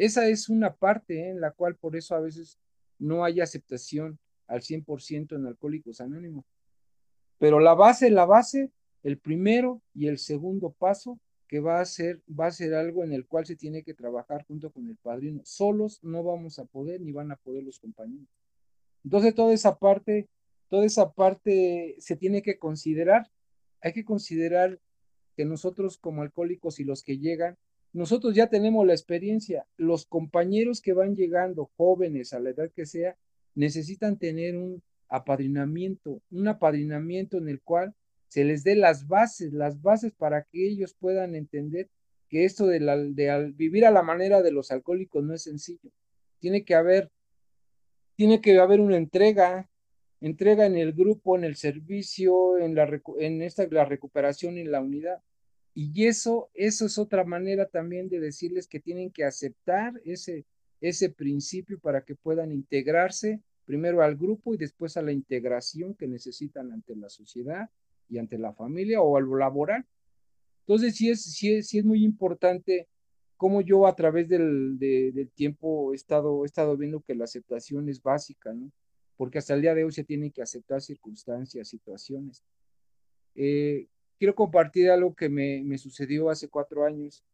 Esa 0.00 0.28
es 0.28 0.48
una 0.48 0.74
parte 0.74 1.20
¿eh? 1.20 1.28
en 1.28 1.42
la 1.42 1.50
cual 1.50 1.76
por 1.76 1.94
eso 1.94 2.14
a 2.14 2.20
veces 2.20 2.58
no 2.98 3.22
hay 3.22 3.42
aceptación 3.42 4.18
al 4.46 4.62
100% 4.62 5.36
en 5.36 5.46
Alcohólicos 5.46 6.00
Anónimos. 6.00 6.46
Pero 7.36 7.60
la 7.60 7.74
base, 7.74 8.08
la 8.08 8.24
base, 8.24 8.70
el 9.02 9.18
primero 9.18 9.82
y 9.92 10.06
el 10.06 10.16
segundo 10.16 10.72
paso 10.72 11.20
que 11.46 11.60
va 11.60 11.82
a 11.82 11.84
ser, 11.84 12.22
va 12.28 12.46
a 12.46 12.50
ser 12.50 12.72
algo 12.72 13.04
en 13.04 13.12
el 13.12 13.26
cual 13.26 13.44
se 13.44 13.56
tiene 13.56 13.82
que 13.82 13.92
trabajar 13.92 14.46
junto 14.46 14.70
con 14.70 14.88
el 14.88 14.96
padrino. 14.96 15.42
Solos 15.44 16.02
no 16.02 16.24
vamos 16.24 16.58
a 16.58 16.64
poder 16.64 17.02
ni 17.02 17.12
van 17.12 17.30
a 17.30 17.36
poder 17.36 17.62
los 17.62 17.78
compañeros. 17.78 18.26
Entonces 19.04 19.34
toda 19.34 19.52
esa 19.52 19.78
parte, 19.78 20.30
toda 20.70 20.86
esa 20.86 21.12
parte 21.12 21.96
se 21.98 22.16
tiene 22.16 22.40
que 22.40 22.58
considerar. 22.58 23.30
Hay 23.82 23.92
que 23.92 24.06
considerar 24.06 24.80
que 25.36 25.44
nosotros 25.44 25.98
como 25.98 26.22
alcohólicos 26.22 26.80
y 26.80 26.84
los 26.84 27.02
que 27.02 27.18
llegan, 27.18 27.58
nosotros 27.92 28.34
ya 28.34 28.48
tenemos 28.48 28.86
la 28.86 28.92
experiencia. 28.92 29.66
Los 29.76 30.06
compañeros 30.06 30.80
que 30.80 30.92
van 30.92 31.16
llegando, 31.16 31.70
jóvenes, 31.76 32.32
a 32.32 32.40
la 32.40 32.50
edad 32.50 32.70
que 32.74 32.86
sea, 32.86 33.16
necesitan 33.54 34.18
tener 34.18 34.56
un 34.56 34.82
apadrinamiento, 35.08 36.22
un 36.30 36.48
apadrinamiento 36.48 37.38
en 37.38 37.48
el 37.48 37.60
cual 37.60 37.94
se 38.28 38.44
les 38.44 38.62
dé 38.62 38.76
las 38.76 39.08
bases, 39.08 39.52
las 39.52 39.82
bases 39.82 40.12
para 40.12 40.44
que 40.44 40.68
ellos 40.68 40.94
puedan 40.94 41.34
entender 41.34 41.88
que 42.28 42.44
esto 42.44 42.66
de, 42.68 42.78
la, 42.78 42.96
de 42.96 43.52
vivir 43.56 43.84
a 43.84 43.90
la 43.90 44.02
manera 44.02 44.40
de 44.40 44.52
los 44.52 44.70
alcohólicos 44.70 45.24
no 45.24 45.34
es 45.34 45.42
sencillo. 45.42 45.90
Tiene 46.38 46.64
que 46.64 46.76
haber, 46.76 47.10
tiene 48.14 48.40
que 48.40 48.56
haber 48.58 48.80
una 48.80 48.96
entrega, 48.96 49.68
entrega 50.20 50.64
en 50.64 50.76
el 50.76 50.92
grupo, 50.92 51.36
en 51.36 51.42
el 51.42 51.56
servicio, 51.56 52.56
en 52.58 52.76
la, 52.76 52.88
en 53.18 53.42
esta, 53.42 53.66
la 53.68 53.84
recuperación 53.84 54.58
en 54.58 54.70
la 54.70 54.80
unidad. 54.80 55.20
Y 55.74 56.06
eso, 56.06 56.50
eso 56.54 56.86
es 56.86 56.98
otra 56.98 57.24
manera 57.24 57.66
también 57.66 58.08
de 58.08 58.20
decirles 58.20 58.66
que 58.66 58.80
tienen 58.80 59.10
que 59.10 59.24
aceptar 59.24 60.00
ese, 60.04 60.44
ese 60.80 61.10
principio 61.10 61.78
para 61.78 62.04
que 62.04 62.16
puedan 62.16 62.52
integrarse 62.52 63.40
primero 63.64 64.02
al 64.02 64.16
grupo 64.16 64.52
y 64.52 64.56
después 64.56 64.96
a 64.96 65.02
la 65.02 65.12
integración 65.12 65.94
que 65.94 66.08
necesitan 66.08 66.72
ante 66.72 66.96
la 66.96 67.08
sociedad 67.08 67.70
y 68.08 68.18
ante 68.18 68.36
la 68.36 68.52
familia 68.52 69.00
o 69.00 69.16
a 69.16 69.20
lo 69.20 69.36
laboral. 69.36 69.86
Entonces, 70.66 70.96
sí 70.96 71.10
es, 71.10 71.22
sí 71.22 71.54
es, 71.54 71.68
sí 71.68 71.78
es 71.78 71.84
muy 71.84 72.04
importante 72.04 72.88
cómo 73.36 73.60
yo 73.60 73.86
a 73.86 73.94
través 73.94 74.28
del, 74.28 74.78
del 74.78 75.30
tiempo 75.30 75.92
he 75.92 75.96
estado, 75.96 76.44
he 76.44 76.46
estado 76.46 76.76
viendo 76.76 77.00
que 77.00 77.14
la 77.14 77.24
aceptación 77.24 77.88
es 77.88 78.02
básica, 78.02 78.52
¿no? 78.52 78.70
Porque 79.16 79.38
hasta 79.38 79.54
el 79.54 79.62
día 79.62 79.74
de 79.74 79.84
hoy 79.84 79.92
se 79.92 80.04
tienen 80.04 80.30
que 80.30 80.42
aceptar 80.42 80.82
circunstancias, 80.82 81.68
situaciones. 81.68 82.42
Eh, 83.34 83.86
quiero 84.20 84.34
compartir 84.34 84.90
algo 84.90 85.14
que 85.14 85.30
me, 85.30 85.62
me, 85.64 85.78
sucedió 85.78 86.28
hace 86.28 86.46
cuatro 86.46 86.84
años 86.84 87.24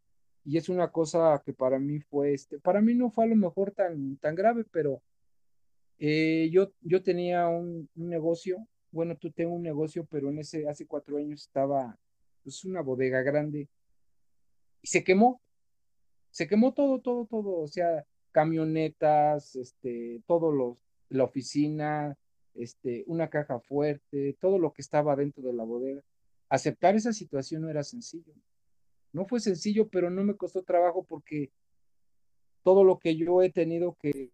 y 0.45 0.57
es 0.57 0.69
una 0.69 0.93
cosa 0.93 1.43
que 1.45 1.53
para 1.53 1.81
mí 1.81 1.99
fue, 1.99 2.33
este, 2.33 2.61
para 2.61 2.81
mí 2.81 2.95
no 2.95 3.11
fue 3.11 3.25
a 3.25 3.27
lo 3.27 3.35
mejor 3.35 3.73
tan, 3.73 4.17
tan 4.19 4.37
grave, 4.37 4.65
pero 4.71 5.03
eh, 5.99 6.49
yo, 6.53 6.71
yo 6.83 7.03
tenía 7.03 7.49
un, 7.49 7.91
negocio, 7.97 8.65
bueno, 8.93 9.17
tú 9.17 9.33
tengo 9.33 9.53
un 9.53 9.65
negocio, 9.65 10.07
pero 10.09 10.31
en 10.31 10.39
ese, 10.39 10.69
hace 10.69 10.87
cuatro 10.87 11.17
años 11.17 11.43
estaba, 11.43 11.99
pues, 12.45 12.65
una 12.65 12.83
bodega 12.83 13.21
grande 13.23 13.69
y 14.81 14.87
se 14.87 15.03
quemó, 15.03 15.41
se 16.31 16.47
quemó 16.47 16.73
todo, 16.73 17.01
todo, 17.01 17.27
todo, 17.27 17.63
o 17.63 17.67
sea, 17.67 18.07
camionetas, 18.31 19.57
este, 19.57 20.23
todo 20.25 20.53
los, 20.53 20.77
la 21.09 21.25
oficina, 21.25 22.17
este, 22.55 23.03
una 23.09 23.29
caja 23.29 23.59
fuerte, 23.59 24.37
todo 24.41 24.61
lo 24.61 24.73
que 24.73 24.83
estaba 24.83 25.17
dentro 25.17 25.43
de 25.43 25.53
la 25.53 25.65
bodega. 25.65 26.03
Aceptar 26.49 26.95
esa 26.95 27.13
situación 27.13 27.63
no 27.63 27.71
era 27.71 27.83
sencillo. 27.83 28.35
No 29.13 29.27
fue 29.27 29.41
sencillo, 29.41 29.89
pero 29.89 30.11
no 30.11 30.23
me 30.25 30.37
costó 30.37 30.63
trabajo 30.63 31.05
porque 31.05 31.51
todo 32.63 32.85
lo 32.85 32.99
que 32.99 33.17
yo 33.17 33.43
he 33.43 33.51
tenido 33.51 33.97
que 34.01 34.31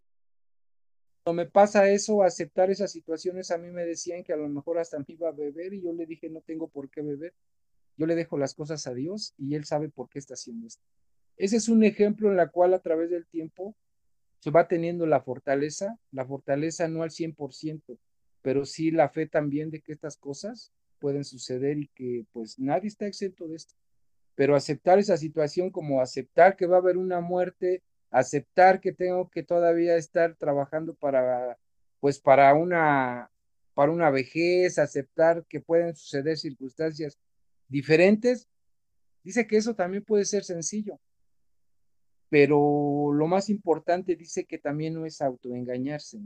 cuando 1.23 1.43
me 1.43 1.49
pasa 1.49 1.89
eso, 1.89 2.21
aceptar 2.21 2.69
esas 2.69 2.91
situaciones, 2.91 3.49
a 3.51 3.57
mí 3.57 3.71
me 3.71 3.85
decían 3.85 4.25
que 4.25 4.33
a 4.33 4.37
lo 4.37 4.49
mejor 4.49 4.77
hasta 4.77 4.99
me 4.99 5.05
iba 5.07 5.29
a 5.29 5.31
beber 5.31 5.73
y 5.73 5.81
yo 5.81 5.93
le 5.93 6.05
dije, 6.05 6.29
no 6.29 6.41
tengo 6.41 6.67
por 6.67 6.89
qué 6.89 7.01
beber. 7.01 7.33
Yo 7.95 8.05
le 8.05 8.15
dejo 8.15 8.37
las 8.37 8.53
cosas 8.53 8.87
a 8.87 8.93
Dios 8.93 9.33
y 9.37 9.55
Él 9.55 9.63
sabe 9.63 9.87
por 9.87 10.09
qué 10.09 10.19
está 10.19 10.33
haciendo 10.33 10.67
esto. 10.67 10.83
Ese 11.37 11.55
es 11.55 11.69
un 11.69 11.83
ejemplo 11.83 12.29
en 12.29 12.35
la 12.35 12.49
cual 12.49 12.73
a 12.73 12.79
través 12.79 13.09
del 13.09 13.25
tiempo 13.25 13.73
se 14.39 14.51
va 14.51 14.67
teniendo 14.67 15.05
la 15.05 15.21
fortaleza, 15.21 15.97
la 16.11 16.25
fortaleza 16.25 16.89
no 16.89 17.03
al 17.03 17.11
100%, 17.11 17.97
pero 18.41 18.65
sí 18.65 18.91
la 18.91 19.07
fe 19.07 19.25
también 19.25 19.71
de 19.71 19.79
que 19.79 19.93
estas 19.93 20.17
cosas 20.17 20.73
pueden 21.03 21.25
suceder 21.25 21.77
y 21.79 21.89
que 21.89 22.25
pues 22.31 22.57
nadie 22.57 22.87
está 22.87 23.05
exento 23.05 23.45
de 23.45 23.57
esto. 23.57 23.75
Pero 24.35 24.55
aceptar 24.55 24.99
esa 24.99 25.17
situación 25.17 25.69
como 25.69 25.99
aceptar 25.99 26.55
que 26.55 26.65
va 26.65 26.77
a 26.77 26.79
haber 26.79 26.95
una 26.95 27.19
muerte, 27.19 27.83
aceptar 28.09 28.79
que 28.79 28.93
tengo 28.93 29.29
que 29.29 29.43
todavía 29.43 29.97
estar 29.97 30.37
trabajando 30.37 30.93
para, 30.93 31.57
pues 31.99 32.21
para 32.21 32.53
una, 32.53 33.29
para 33.73 33.91
una 33.91 34.09
vejez, 34.11 34.79
aceptar 34.79 35.43
que 35.49 35.59
pueden 35.59 35.93
suceder 35.93 36.37
circunstancias 36.37 37.19
diferentes, 37.67 38.47
dice 39.25 39.45
que 39.45 39.57
eso 39.57 39.75
también 39.75 40.05
puede 40.05 40.23
ser 40.23 40.45
sencillo. 40.45 41.01
Pero 42.29 43.11
lo 43.11 43.27
más 43.27 43.49
importante 43.49 44.15
dice 44.15 44.45
que 44.45 44.57
también 44.57 44.93
no 44.93 45.05
es 45.05 45.21
autoengañarse. 45.21 46.21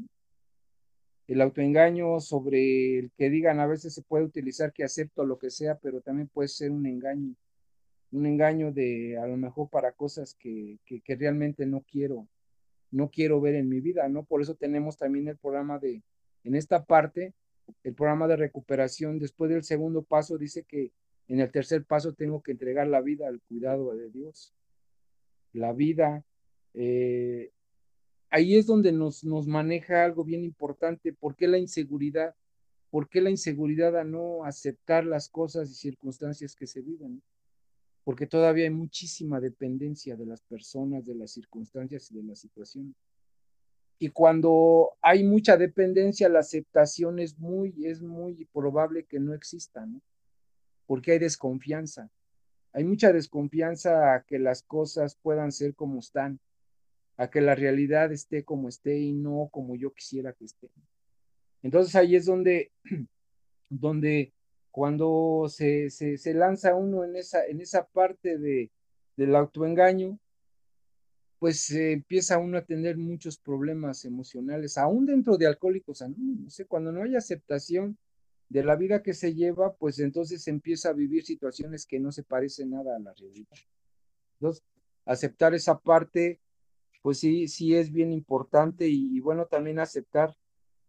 El 1.27 1.41
autoengaño 1.41 2.19
sobre 2.19 2.99
el 2.99 3.11
que 3.17 3.29
digan 3.29 3.59
a 3.59 3.67
veces 3.67 3.93
se 3.93 4.01
puede 4.01 4.25
utilizar 4.25 4.73
que 4.73 4.83
acepto 4.83 5.25
lo 5.25 5.37
que 5.37 5.49
sea, 5.49 5.77
pero 5.77 6.01
también 6.01 6.29
puede 6.29 6.47
ser 6.47 6.71
un 6.71 6.85
engaño 6.85 7.35
un 8.11 8.25
engaño 8.25 8.71
de 8.71 9.17
a 9.17 9.27
lo 9.27 9.37
mejor 9.37 9.69
para 9.69 9.91
cosas 9.91 10.35
que, 10.35 10.79
que, 10.85 11.15
realmente 11.15 11.65
no 11.65 11.81
quiero, 11.81 12.27
no 12.91 13.09
quiero 13.09 13.41
ver 13.41 13.55
en 13.55 13.69
mi 13.69 13.81
vida, 13.81 14.07
¿no? 14.07 14.23
Por 14.23 14.41
eso 14.41 14.55
tenemos 14.55 14.97
también 14.97 15.27
el 15.27 15.37
programa 15.37 15.79
de, 15.79 16.03
en 16.43 16.55
esta 16.55 16.85
parte, 16.85 17.33
el 17.83 17.93
programa 17.93 18.27
de 18.27 18.37
recuperación, 18.37 19.19
después 19.19 19.51
del 19.51 19.63
segundo 19.63 20.03
paso, 20.03 20.37
dice 20.37 20.63
que 20.63 20.91
en 21.27 21.41
el 21.41 21.51
tercer 21.51 21.83
paso 21.83 22.13
tengo 22.13 22.41
que 22.41 22.53
entregar 22.53 22.87
la 22.87 23.01
vida 23.01 23.27
al 23.27 23.41
cuidado 23.41 23.93
de 23.93 24.09
Dios. 24.09 24.53
La 25.51 25.73
vida. 25.73 26.23
Eh, 26.73 27.51
ahí 28.29 28.55
es 28.55 28.65
donde 28.65 28.91
nos, 28.91 29.23
nos 29.23 29.47
maneja 29.47 30.03
algo 30.03 30.23
bien 30.23 30.43
importante. 30.43 31.13
¿Por 31.13 31.35
qué 31.35 31.47
la 31.47 31.57
inseguridad? 31.57 32.35
¿Por 32.89 33.09
qué 33.09 33.21
la 33.21 33.29
inseguridad 33.29 33.97
a 33.97 34.03
no 34.03 34.43
aceptar 34.45 35.05
las 35.05 35.29
cosas 35.29 35.69
y 35.69 35.75
circunstancias 35.75 36.55
que 36.55 36.67
se 36.67 36.81
viven? 36.81 37.21
Porque 38.03 38.25
todavía 38.25 38.63
hay 38.63 38.71
muchísima 38.71 39.41
dependencia 39.41 40.15
de 40.15 40.25
las 40.25 40.41
personas, 40.41 41.05
de 41.05 41.15
las 41.15 41.31
circunstancias 41.31 42.09
y 42.11 42.15
de 42.15 42.23
la 42.23 42.35
situación. 42.35 42.95
Y 43.99 44.09
cuando 44.09 44.91
hay 45.01 45.23
mucha 45.23 45.57
dependencia, 45.57 46.29
la 46.29 46.39
aceptación 46.39 47.19
es 47.19 47.37
muy, 47.39 47.73
es 47.85 48.01
muy 48.01 48.45
probable 48.53 49.05
que 49.05 49.19
no 49.19 49.33
exista, 49.33 49.85
¿no? 49.85 50.01
Porque 50.85 51.13
hay 51.13 51.19
desconfianza. 51.19 52.09
Hay 52.73 52.83
mucha 52.83 53.11
desconfianza 53.11 54.13
a 54.13 54.23
que 54.23 54.37
las 54.39 54.61
cosas 54.61 55.15
puedan 55.15 55.51
ser 55.51 55.73
como 55.73 55.99
están, 55.99 56.39
a 57.17 57.29
que 57.29 57.41
la 57.41 57.55
realidad 57.55 58.11
esté 58.11 58.43
como 58.43 58.69
esté 58.69 58.97
y 58.99 59.11
no 59.11 59.49
como 59.51 59.75
yo 59.75 59.93
quisiera 59.93 60.33
que 60.33 60.45
esté. 60.45 60.69
Entonces 61.63 61.95
ahí 61.95 62.15
es 62.15 62.25
donde, 62.25 62.71
donde 63.69 64.33
cuando 64.71 65.47
se, 65.49 65.89
se, 65.89 66.33
lanza 66.33 66.75
uno 66.75 67.03
en 67.03 67.15
esa, 67.15 67.45
en 67.45 67.61
esa 67.61 67.87
parte 67.87 68.37
de, 68.37 68.71
del 69.15 69.35
autoengaño, 69.35 70.19
pues 71.39 71.71
empieza 71.71 72.37
uno 72.37 72.57
a 72.57 72.65
tener 72.65 72.97
muchos 72.97 73.37
problemas 73.37 74.05
emocionales, 74.05 74.77
aún 74.77 75.05
dentro 75.05 75.37
de 75.37 75.47
Alcohólicos 75.47 76.01
Anónimos. 76.01 76.61
Cuando 76.67 76.91
no 76.91 77.03
hay 77.03 77.15
aceptación 77.15 77.97
de 78.49 78.63
la 78.63 78.75
vida 78.75 79.03
que 79.03 79.13
se 79.13 79.33
lleva, 79.33 79.75
pues 79.75 79.99
entonces 79.99 80.47
empieza 80.47 80.89
a 80.89 80.93
vivir 80.93 81.23
situaciones 81.25 81.85
que 81.85 81.99
no 81.99 82.11
se 82.11 82.23
parecen 82.23 82.71
nada 82.71 82.95
a 82.95 82.99
la 82.99 83.13
realidad. 83.13 83.57
Entonces, 84.39 84.63
aceptar 85.05 85.53
esa 85.53 85.77
parte, 85.79 86.39
pues 87.07 87.19
sí, 87.19 87.47
sí 87.47 87.73
es 87.73 87.89
bien 87.89 88.11
importante 88.11 88.85
y, 88.85 89.21
bueno, 89.21 89.45
también 89.45 89.79
aceptar, 89.79 90.35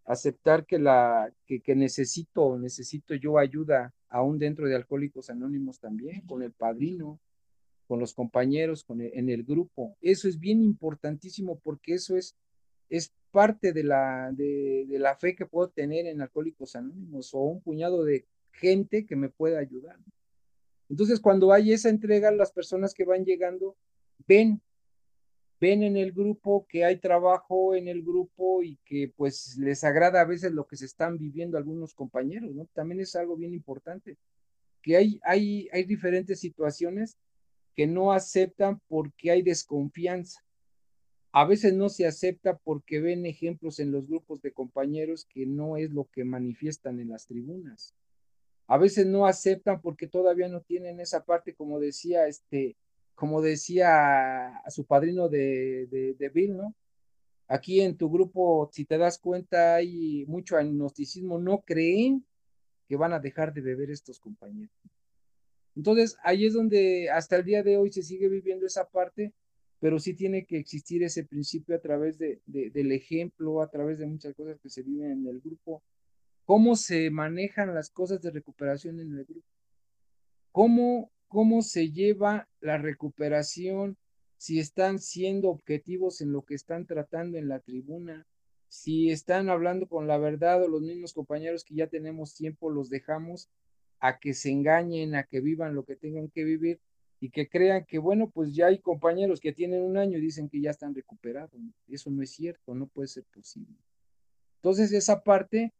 aceptar 0.04 0.66
que 0.66 0.76
la, 0.76 1.32
que, 1.46 1.60
que 1.60 1.76
necesito, 1.76 2.58
necesito 2.58 3.14
yo 3.14 3.38
ayuda, 3.38 3.94
aún 4.08 4.36
dentro 4.36 4.66
de 4.66 4.74
Alcohólicos 4.74 5.30
Anónimos 5.30 5.78
también, 5.78 6.22
con 6.22 6.42
el 6.42 6.50
padrino, 6.50 7.20
con 7.86 8.00
los 8.00 8.14
compañeros, 8.14 8.82
con 8.82 9.00
en 9.00 9.28
el 9.28 9.44
grupo. 9.44 9.96
Eso 10.00 10.26
es 10.26 10.40
bien 10.40 10.64
importantísimo 10.64 11.60
porque 11.60 11.94
eso 11.94 12.16
es, 12.16 12.34
es 12.88 13.12
parte 13.30 13.72
de 13.72 13.84
la, 13.84 14.32
de, 14.32 14.88
la 14.98 15.14
fe 15.14 15.36
que 15.36 15.46
puedo 15.46 15.68
tener 15.68 16.06
en 16.06 16.20
Alcohólicos 16.20 16.74
Anónimos 16.74 17.32
o 17.32 17.42
un 17.42 17.60
puñado 17.60 18.02
de 18.02 18.26
gente 18.50 19.06
que 19.06 19.14
me 19.14 19.28
pueda 19.28 19.60
ayudar. 19.60 20.00
Entonces, 20.88 21.20
cuando 21.20 21.52
hay 21.52 21.72
esa 21.72 21.90
entrega, 21.90 22.32
las 22.32 22.50
personas 22.50 22.92
que 22.92 23.04
van 23.04 23.24
llegando 23.24 23.76
ven, 24.26 24.60
ven 25.60 25.82
en 25.82 25.96
el 25.96 26.12
grupo 26.12 26.66
que 26.68 26.84
hay 26.84 26.98
trabajo 26.98 27.74
en 27.74 27.88
el 27.88 28.02
grupo 28.02 28.62
y 28.62 28.76
que 28.84 29.12
pues 29.16 29.56
les 29.58 29.82
agrada 29.84 30.20
a 30.20 30.24
veces 30.24 30.52
lo 30.52 30.66
que 30.66 30.76
se 30.76 30.86
están 30.86 31.18
viviendo 31.18 31.58
algunos 31.58 31.94
compañeros, 31.94 32.54
¿no? 32.54 32.66
También 32.74 33.00
es 33.00 33.16
algo 33.16 33.36
bien 33.36 33.54
importante, 33.54 34.16
que 34.82 34.96
hay, 34.96 35.20
hay, 35.24 35.68
hay 35.72 35.84
diferentes 35.84 36.40
situaciones 36.40 37.18
que 37.74 37.86
no 37.86 38.12
aceptan 38.12 38.80
porque 38.88 39.30
hay 39.30 39.42
desconfianza. 39.42 40.44
A 41.32 41.44
veces 41.44 41.74
no 41.74 41.88
se 41.88 42.06
acepta 42.06 42.56
porque 42.58 43.00
ven 43.00 43.26
ejemplos 43.26 43.80
en 43.80 43.92
los 43.92 44.06
grupos 44.06 44.40
de 44.42 44.52
compañeros 44.52 45.26
que 45.26 45.46
no 45.46 45.76
es 45.76 45.90
lo 45.90 46.08
que 46.10 46.24
manifiestan 46.24 47.00
en 47.00 47.10
las 47.10 47.26
tribunas. 47.26 47.94
A 48.66 48.78
veces 48.78 49.06
no 49.06 49.26
aceptan 49.26 49.80
porque 49.80 50.06
todavía 50.06 50.48
no 50.48 50.60
tienen 50.62 51.00
esa 51.00 51.24
parte, 51.24 51.54
como 51.54 51.80
decía 51.80 52.26
este, 52.26 52.76
como 53.18 53.42
decía 53.42 54.58
a 54.58 54.70
su 54.70 54.86
padrino 54.86 55.28
de, 55.28 55.88
de, 55.90 56.14
de 56.14 56.28
Bill, 56.28 56.56
¿no? 56.56 56.76
Aquí 57.48 57.80
en 57.80 57.96
tu 57.96 58.08
grupo, 58.08 58.70
si 58.72 58.84
te 58.84 58.96
das 58.96 59.18
cuenta, 59.18 59.74
hay 59.74 60.24
mucho 60.26 60.56
agnosticismo, 60.56 61.36
no 61.36 61.62
creen 61.62 62.24
que 62.88 62.94
van 62.94 63.12
a 63.12 63.18
dejar 63.18 63.52
de 63.52 63.60
beber 63.60 63.90
estos 63.90 64.20
compañeros. 64.20 64.70
Entonces, 65.74 66.16
ahí 66.22 66.46
es 66.46 66.54
donde 66.54 67.10
hasta 67.10 67.34
el 67.34 67.44
día 67.44 67.64
de 67.64 67.76
hoy 67.76 67.90
se 67.90 68.04
sigue 68.04 68.28
viviendo 68.28 68.66
esa 68.66 68.88
parte, 68.88 69.34
pero 69.80 69.98
sí 69.98 70.14
tiene 70.14 70.46
que 70.46 70.56
existir 70.56 71.02
ese 71.02 71.24
principio 71.24 71.74
a 71.74 71.80
través 71.80 72.18
de, 72.18 72.40
del 72.46 72.92
ejemplo, 72.92 73.62
a 73.62 73.68
través 73.68 73.98
de 73.98 74.06
muchas 74.06 74.32
cosas 74.34 74.60
que 74.60 74.70
se 74.70 74.84
viven 74.84 75.10
en 75.10 75.26
el 75.26 75.40
grupo. 75.40 75.82
¿Cómo 76.44 76.76
se 76.76 77.10
manejan 77.10 77.74
las 77.74 77.90
cosas 77.90 78.22
de 78.22 78.30
recuperación 78.30 79.00
en 79.00 79.12
el 79.18 79.24
grupo? 79.24 79.46
¿Cómo, 80.52 81.10
cómo 81.28 81.62
se 81.62 81.92
lleva 81.92 82.48
la 82.60 82.78
recuperación? 82.78 83.96
Si 84.38 84.58
están 84.58 84.98
siendo 84.98 85.50
objetivos 85.50 86.20
en 86.20 86.32
lo 86.32 86.42
que 86.42 86.54
están 86.54 86.86
tratando 86.86 87.38
en 87.38 87.48
la 87.48 87.60
tribuna, 87.60 88.26
si 88.68 89.10
están 89.10 89.48
hablando 89.48 89.86
con 89.88 90.06
la 90.06 90.18
verdad 90.18 90.62
o 90.62 90.68
los 90.68 90.82
mismos 90.82 91.12
compañeros 91.12 91.64
que 91.64 91.74
ya 91.74 91.86
tenemos 91.86 92.34
tiempo 92.34 92.70
los 92.70 92.90
dejamos 92.90 93.48
a 94.00 94.18
que 94.18 94.34
se 94.34 94.50
engañen, 94.50 95.14
a 95.14 95.24
que 95.24 95.40
vivan 95.40 95.74
lo 95.74 95.84
que 95.84 95.96
tengan 95.96 96.28
que 96.28 96.44
vivir 96.44 96.80
y 97.20 97.30
que 97.30 97.48
crean 97.48 97.84
que, 97.84 97.98
bueno, 97.98 98.30
pues 98.30 98.54
ya 98.54 98.66
hay 98.66 98.78
compañeros 98.78 99.40
que 99.40 99.52
tienen 99.52 99.82
un 99.82 99.96
año 99.96 100.18
y 100.18 100.20
dicen 100.20 100.48
que 100.48 100.60
ya 100.60 100.70
están 100.70 100.94
recuperados. 100.94 101.60
Eso 101.88 102.10
no 102.10 102.22
es 102.22 102.30
cierto, 102.30 102.74
no 102.74 102.86
puede 102.86 103.08
ser 103.08 103.24
posible. 103.34 103.74
Entonces, 104.56 104.92
esa 104.92 105.20
parte, 105.24 105.72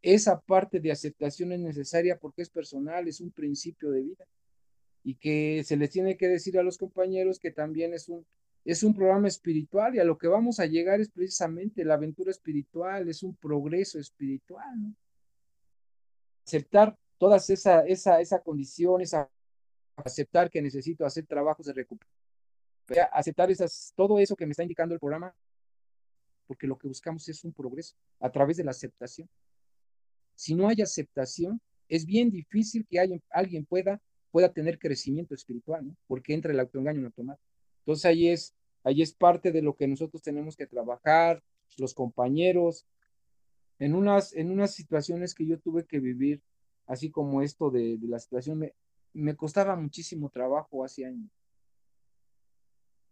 esa 0.00 0.40
parte 0.40 0.78
de 0.78 0.92
aceptación 0.92 1.50
es 1.52 1.60
necesaria 1.60 2.18
porque 2.18 2.42
es 2.42 2.50
personal, 2.50 3.08
es 3.08 3.20
un 3.20 3.32
principio 3.32 3.90
de 3.90 4.02
vida 4.02 4.26
y 5.06 5.14
que 5.14 5.62
se 5.62 5.76
les 5.76 5.90
tiene 5.90 6.16
que 6.16 6.26
decir 6.26 6.58
a 6.58 6.64
los 6.64 6.78
compañeros 6.78 7.38
que 7.38 7.52
también 7.52 7.94
es 7.94 8.08
un, 8.08 8.26
es 8.64 8.82
un 8.82 8.92
programa 8.92 9.28
espiritual 9.28 9.94
y 9.94 10.00
a 10.00 10.04
lo 10.04 10.18
que 10.18 10.26
vamos 10.26 10.58
a 10.58 10.66
llegar 10.66 11.00
es 11.00 11.08
precisamente 11.10 11.84
la 11.84 11.94
aventura 11.94 12.32
espiritual, 12.32 13.08
es 13.08 13.22
un 13.22 13.36
progreso 13.36 14.00
espiritual. 14.00 14.96
Aceptar 16.44 16.98
toda 17.18 17.36
esa, 17.36 17.86
esa, 17.86 18.20
esa 18.20 18.40
condición, 18.40 19.00
esa, 19.00 19.30
aceptar 19.94 20.50
que 20.50 20.60
necesito 20.60 21.06
hacer 21.06 21.24
trabajos 21.24 21.66
de 21.66 21.74
recuperación, 21.74 22.12
aceptar 23.12 23.48
esas, 23.52 23.92
todo 23.94 24.18
eso 24.18 24.34
que 24.34 24.44
me 24.44 24.50
está 24.50 24.64
indicando 24.64 24.92
el 24.92 24.98
programa, 24.98 25.32
porque 26.48 26.66
lo 26.66 26.76
que 26.76 26.88
buscamos 26.88 27.28
es 27.28 27.44
un 27.44 27.52
progreso 27.52 27.94
a 28.18 28.28
través 28.32 28.56
de 28.56 28.64
la 28.64 28.72
aceptación. 28.72 29.28
Si 30.34 30.52
no 30.56 30.66
hay 30.68 30.82
aceptación, 30.82 31.60
es 31.88 32.04
bien 32.04 32.28
difícil 32.28 32.84
que 32.90 32.98
alguien, 32.98 33.22
alguien 33.30 33.64
pueda, 33.64 34.02
pueda 34.30 34.52
tener 34.52 34.78
crecimiento 34.78 35.34
espiritual, 35.34 35.86
¿no? 35.86 35.96
porque 36.06 36.34
entra 36.34 36.52
el 36.52 36.60
autoengaño 36.60 37.00
en 37.00 37.06
automático. 37.06 37.48
Entonces 37.80 38.04
ahí 38.04 38.28
es, 38.28 38.54
ahí 38.84 39.02
es 39.02 39.12
parte 39.12 39.52
de 39.52 39.62
lo 39.62 39.74
que 39.76 39.86
nosotros 39.86 40.22
tenemos 40.22 40.56
que 40.56 40.66
trabajar, 40.66 41.42
los 41.78 41.94
compañeros, 41.94 42.86
en 43.78 43.94
unas, 43.94 44.34
en 44.34 44.50
unas 44.50 44.72
situaciones 44.74 45.34
que 45.34 45.46
yo 45.46 45.58
tuve 45.58 45.84
que 45.84 46.00
vivir 46.00 46.42
así 46.86 47.10
como 47.10 47.42
esto 47.42 47.70
de, 47.70 47.98
la 48.02 48.18
situación, 48.18 48.70
me, 49.12 49.36
costaba 49.36 49.76
muchísimo 49.76 50.30
trabajo 50.30 50.84
hace 50.84 51.04
años. 51.04 51.30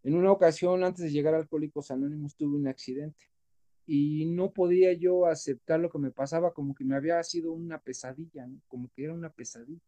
En 0.02 0.14
una 0.14 0.32
ocasión, 0.32 0.84
antes 0.84 1.04
de 1.04 1.10
llegar 1.10 1.34
a 1.34 1.38
Alcohólicos 1.38 1.90
Anónimos, 1.90 2.36
tuve 2.36 2.56
un 2.56 2.68
accidente 2.68 3.24
y 3.86 4.26
no 4.26 4.52
podía 4.52 4.92
yo 4.92 5.26
aceptar 5.26 5.80
lo 5.80 5.90
que 5.90 5.98
me 5.98 6.10
pasaba, 6.10 6.54
como 6.54 6.74
que 6.74 6.84
me 6.84 6.94
había 6.94 7.22
sido 7.22 7.52
una 7.52 7.78
pesadilla, 7.78 8.48
como 8.68 8.90
que 8.94 9.04
era 9.04 9.14
una 9.14 9.30
pesadilla. 9.30 9.80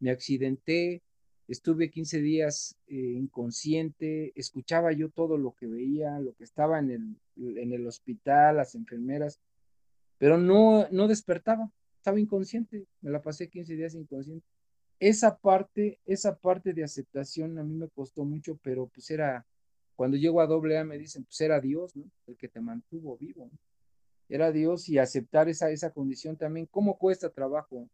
Me 0.00 0.10
accidenté, 0.10 1.02
estuve 1.46 1.90
15 1.90 2.20
días 2.20 2.76
eh, 2.88 2.96
inconsciente, 2.96 4.32
escuchaba 4.34 4.92
yo 4.92 5.10
todo 5.10 5.38
lo 5.38 5.52
que 5.52 5.66
veía, 5.66 6.18
lo 6.18 6.34
que 6.34 6.44
estaba 6.44 6.78
en 6.78 6.90
el, 7.36 7.58
en 7.58 7.72
el 7.72 7.86
hospital, 7.86 8.56
las 8.56 8.74
enfermeras, 8.74 9.40
pero 10.18 10.36
no, 10.36 10.88
no 10.90 11.06
despertaba 11.06 11.70
estaba 12.00 12.18
inconsciente, 12.18 12.86
me 13.02 13.10
la 13.10 13.20
pasé 13.20 13.48
15 13.48 13.76
días 13.76 13.94
inconsciente. 13.94 14.46
Esa 14.98 15.36
parte, 15.36 15.98
esa 16.06 16.36
parte 16.36 16.72
de 16.72 16.82
aceptación 16.82 17.58
a 17.58 17.62
mí 17.62 17.74
me 17.74 17.88
costó 17.88 18.24
mucho, 18.24 18.58
pero 18.62 18.86
pues 18.86 19.10
era, 19.10 19.46
cuando 19.96 20.16
llego 20.16 20.40
a 20.40 20.46
doble 20.46 20.78
A 20.78 20.84
me 20.84 20.98
dicen, 20.98 21.24
pues 21.24 21.40
era 21.42 21.60
Dios, 21.60 21.94
¿no? 21.96 22.10
El 22.26 22.36
que 22.36 22.48
te 22.48 22.60
mantuvo 22.60 23.16
vivo, 23.18 23.50
Era 24.28 24.50
Dios 24.50 24.88
y 24.88 24.98
aceptar 24.98 25.48
esa, 25.48 25.70
esa 25.70 25.90
condición 25.90 26.36
también, 26.36 26.66
¿cómo 26.70 26.96
cuesta 26.96 27.28
trabajo? 27.28 27.88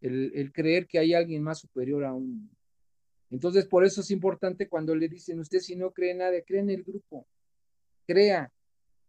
El, 0.00 0.32
el 0.34 0.52
creer 0.52 0.86
que 0.86 0.98
hay 0.98 1.14
alguien 1.14 1.42
más 1.42 1.58
superior 1.58 2.04
a 2.04 2.12
uno. 2.12 2.48
Entonces, 3.30 3.66
por 3.66 3.84
eso 3.84 4.00
es 4.00 4.10
importante 4.10 4.68
cuando 4.68 4.94
le 4.94 5.08
dicen, 5.08 5.38
usted 5.40 5.58
si 5.58 5.76
no 5.76 5.92
cree 5.92 6.14
nada, 6.14 6.40
cree 6.46 6.60
en 6.60 6.70
el 6.70 6.82
grupo, 6.82 7.26
crea, 8.06 8.52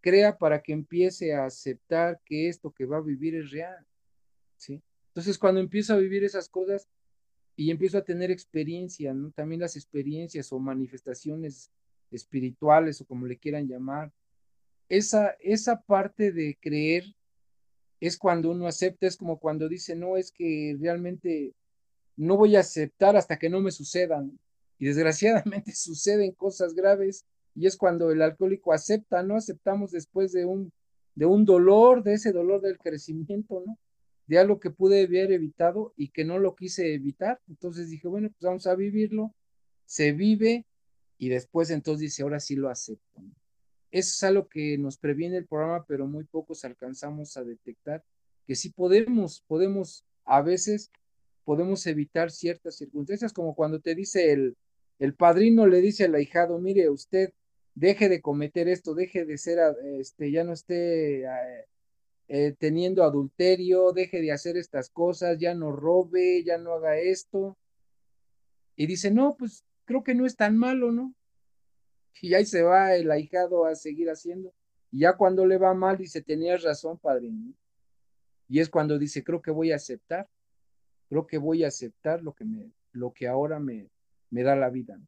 crea 0.01 0.37
para 0.37 0.61
que 0.61 0.73
empiece 0.73 1.33
a 1.33 1.45
aceptar 1.45 2.19
que 2.25 2.49
esto 2.49 2.71
que 2.71 2.85
va 2.85 2.97
a 2.97 3.01
vivir 3.01 3.35
es 3.35 3.51
real. 3.51 3.85
¿sí? 4.57 4.81
Entonces, 5.07 5.37
cuando 5.37 5.61
empiezo 5.61 5.93
a 5.93 5.97
vivir 5.97 6.23
esas 6.23 6.49
cosas 6.49 6.87
y 7.55 7.71
empiezo 7.71 7.97
a 7.97 8.03
tener 8.03 8.31
experiencia, 8.31 9.13
¿no? 9.13 9.31
También 9.31 9.61
las 9.61 9.75
experiencias 9.75 10.51
o 10.53 10.59
manifestaciones 10.59 11.71
espirituales 12.11 13.01
o 13.01 13.05
como 13.05 13.25
le 13.25 13.37
quieran 13.37 13.67
llamar, 13.67 14.11
esa, 14.87 15.35
esa 15.39 15.81
parte 15.81 16.31
de 16.31 16.57
creer 16.59 17.03
es 17.99 18.17
cuando 18.17 18.51
uno 18.51 18.67
acepta, 18.67 19.07
es 19.07 19.17
como 19.17 19.39
cuando 19.39 19.67
dice, 19.67 19.95
no, 19.95 20.17
es 20.17 20.31
que 20.31 20.77
realmente 20.79 21.53
no 22.15 22.37
voy 22.37 22.55
a 22.55 22.61
aceptar 22.61 23.15
hasta 23.17 23.37
que 23.37 23.49
no 23.49 23.61
me 23.61 23.71
sucedan. 23.71 24.39
Y 24.77 24.85
desgraciadamente 24.85 25.71
suceden 25.75 26.31
cosas 26.31 26.73
graves 26.73 27.25
y 27.55 27.67
es 27.67 27.75
cuando 27.75 28.11
el 28.11 28.21
alcohólico 28.21 28.73
acepta, 28.73 29.23
¿no? 29.23 29.35
Aceptamos 29.35 29.91
después 29.91 30.31
de 30.31 30.45
un, 30.45 30.71
de 31.15 31.25
un 31.25 31.45
dolor, 31.45 32.03
de 32.03 32.13
ese 32.13 32.31
dolor 32.31 32.61
del 32.61 32.77
crecimiento, 32.77 33.63
¿no? 33.65 33.77
De 34.27 34.37
algo 34.37 34.59
que 34.59 34.69
pude 34.69 35.03
haber 35.03 35.31
evitado 35.31 35.93
y 35.97 36.09
que 36.09 36.23
no 36.23 36.39
lo 36.39 36.55
quise 36.55 36.93
evitar. 36.93 37.41
Entonces 37.49 37.89
dije, 37.89 38.07
bueno, 38.07 38.29
pues 38.29 38.41
vamos 38.41 38.67
a 38.67 38.75
vivirlo. 38.75 39.33
Se 39.85 40.13
vive 40.13 40.65
y 41.17 41.29
después 41.29 41.69
entonces 41.71 42.01
dice, 42.01 42.23
ahora 42.23 42.39
sí 42.39 42.55
lo 42.55 42.69
acepto. 42.69 43.21
Eso 43.91 44.09
es 44.11 44.23
algo 44.23 44.47
que 44.47 44.77
nos 44.77 44.97
previene 44.97 45.37
el 45.37 45.47
programa, 45.47 45.85
pero 45.87 46.07
muy 46.07 46.23
pocos 46.23 46.63
alcanzamos 46.65 47.35
a 47.37 47.43
detectar 47.43 48.03
que 48.45 48.55
sí 48.55 48.69
podemos, 48.71 49.43
podemos, 49.47 50.05
a 50.25 50.41
veces 50.41 50.91
podemos 51.43 51.85
evitar 51.87 52.31
ciertas 52.31 52.77
circunstancias, 52.77 53.33
como 53.33 53.55
cuando 53.55 53.79
te 53.79 53.95
dice 53.95 54.31
el, 54.31 54.57
el 54.99 55.13
padrino, 55.13 55.67
le 55.67 55.81
dice 55.81 56.05
al 56.05 56.15
ahijado, 56.15 56.59
mire, 56.59 56.89
usted 56.89 57.31
deje 57.75 58.09
de 58.09 58.21
cometer 58.21 58.67
esto, 58.67 58.93
deje 58.93 59.25
de 59.25 59.37
ser, 59.37 59.59
este, 59.99 60.31
ya 60.31 60.43
no 60.43 60.53
esté 60.53 61.25
eh, 62.27 62.55
teniendo 62.59 63.03
adulterio, 63.03 63.93
deje 63.93 64.21
de 64.21 64.31
hacer 64.31 64.57
estas 64.57 64.89
cosas, 64.89 65.37
ya 65.39 65.55
no 65.55 65.71
robe, 65.71 66.43
ya 66.43 66.57
no 66.57 66.73
haga 66.73 66.97
esto. 66.97 67.57
Y 68.75 68.85
dice, 68.87 69.11
no, 69.11 69.35
pues 69.37 69.63
creo 69.85 70.03
que 70.03 70.15
no 70.15 70.25
es 70.25 70.35
tan 70.35 70.57
malo, 70.57 70.91
¿no? 70.91 71.15
Y 72.21 72.33
ahí 72.33 72.45
se 72.45 72.63
va 72.63 72.95
el 72.95 73.09
ahijado 73.11 73.65
a 73.65 73.75
seguir 73.75 74.09
haciendo. 74.09 74.53
Y 74.91 75.01
ya 75.01 75.15
cuando 75.15 75.45
le 75.45 75.57
va 75.57 75.73
mal, 75.73 75.97
dice, 75.97 76.21
tenías 76.21 76.63
razón, 76.63 76.97
padrino. 76.97 77.53
Y 78.47 78.59
es 78.59 78.69
cuando 78.69 78.97
dice, 78.97 79.23
creo 79.23 79.41
que 79.41 79.51
voy 79.51 79.71
a 79.71 79.75
aceptar, 79.75 80.27
creo 81.07 81.27
que 81.27 81.37
voy 81.37 81.63
a 81.63 81.67
aceptar 81.67 82.23
lo 82.23 82.33
que, 82.33 82.45
me, 82.45 82.71
lo 82.91 83.13
que 83.13 83.27
ahora 83.27 83.59
me, 83.59 83.89
me 84.31 84.43
da 84.43 84.55
la 84.55 84.69
vida. 84.69 84.99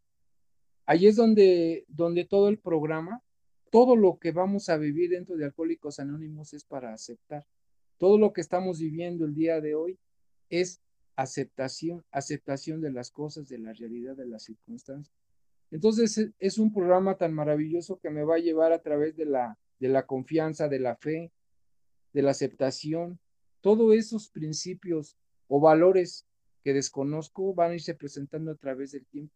Ahí 0.85 1.07
es 1.07 1.15
donde, 1.15 1.85
donde 1.87 2.25
todo 2.25 2.49
el 2.49 2.59
programa, 2.59 3.23
todo 3.71 3.95
lo 3.95 4.19
que 4.19 4.31
vamos 4.31 4.69
a 4.69 4.77
vivir 4.77 5.09
dentro 5.09 5.35
de 5.37 5.45
Alcohólicos 5.45 5.99
Anónimos 5.99 6.53
es 6.53 6.63
para 6.63 6.93
aceptar. 6.93 7.45
Todo 7.97 8.17
lo 8.17 8.33
que 8.33 8.41
estamos 8.41 8.79
viviendo 8.79 9.25
el 9.25 9.33
día 9.33 9.61
de 9.61 9.75
hoy 9.75 9.99
es 10.49 10.81
aceptación, 11.15 12.03
aceptación 12.11 12.81
de 12.81 12.91
las 12.91 13.11
cosas, 13.11 13.47
de 13.47 13.59
la 13.59 13.73
realidad, 13.73 14.15
de 14.15 14.27
las 14.27 14.43
circunstancias. 14.43 15.15
Entonces 15.71 16.17
e, 16.17 16.33
es 16.39 16.57
un 16.57 16.73
programa 16.73 17.15
tan 17.15 17.33
maravilloso 17.33 17.99
que 17.99 18.09
me 18.09 18.23
va 18.23 18.35
a 18.35 18.39
llevar 18.39 18.73
a 18.73 18.81
través 18.81 19.15
de 19.15 19.25
la, 19.25 19.57
de 19.79 19.89
la 19.89 20.05
confianza, 20.05 20.67
de 20.67 20.79
la 20.79 20.95
fe, 20.95 21.31
de 22.13 22.21
la 22.21 22.31
aceptación. 22.31 23.19
Todos 23.61 23.95
esos 23.95 24.29
principios 24.29 25.17
o 25.47 25.59
valores 25.59 26.27
que 26.63 26.73
desconozco 26.73 27.53
van 27.53 27.71
a 27.71 27.75
irse 27.75 27.95
presentando 27.95 28.51
a 28.51 28.55
través 28.55 28.91
del 28.91 29.05
tiempo. 29.07 29.33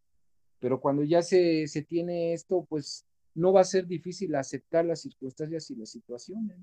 Pero 0.59 0.79
cuando 0.79 1.03
ya 1.03 1.21
se, 1.21 1.67
se 1.67 1.81
tiene 1.81 2.33
esto, 2.33 2.65
pues 2.69 3.05
no 3.33 3.51
va 3.51 3.61
a 3.61 3.65
ser 3.65 3.87
difícil 3.87 4.35
aceptar 4.35 4.85
las 4.85 5.01
circunstancias 5.01 5.69
y 5.69 5.75
las 5.75 5.89
situaciones. 5.89 6.57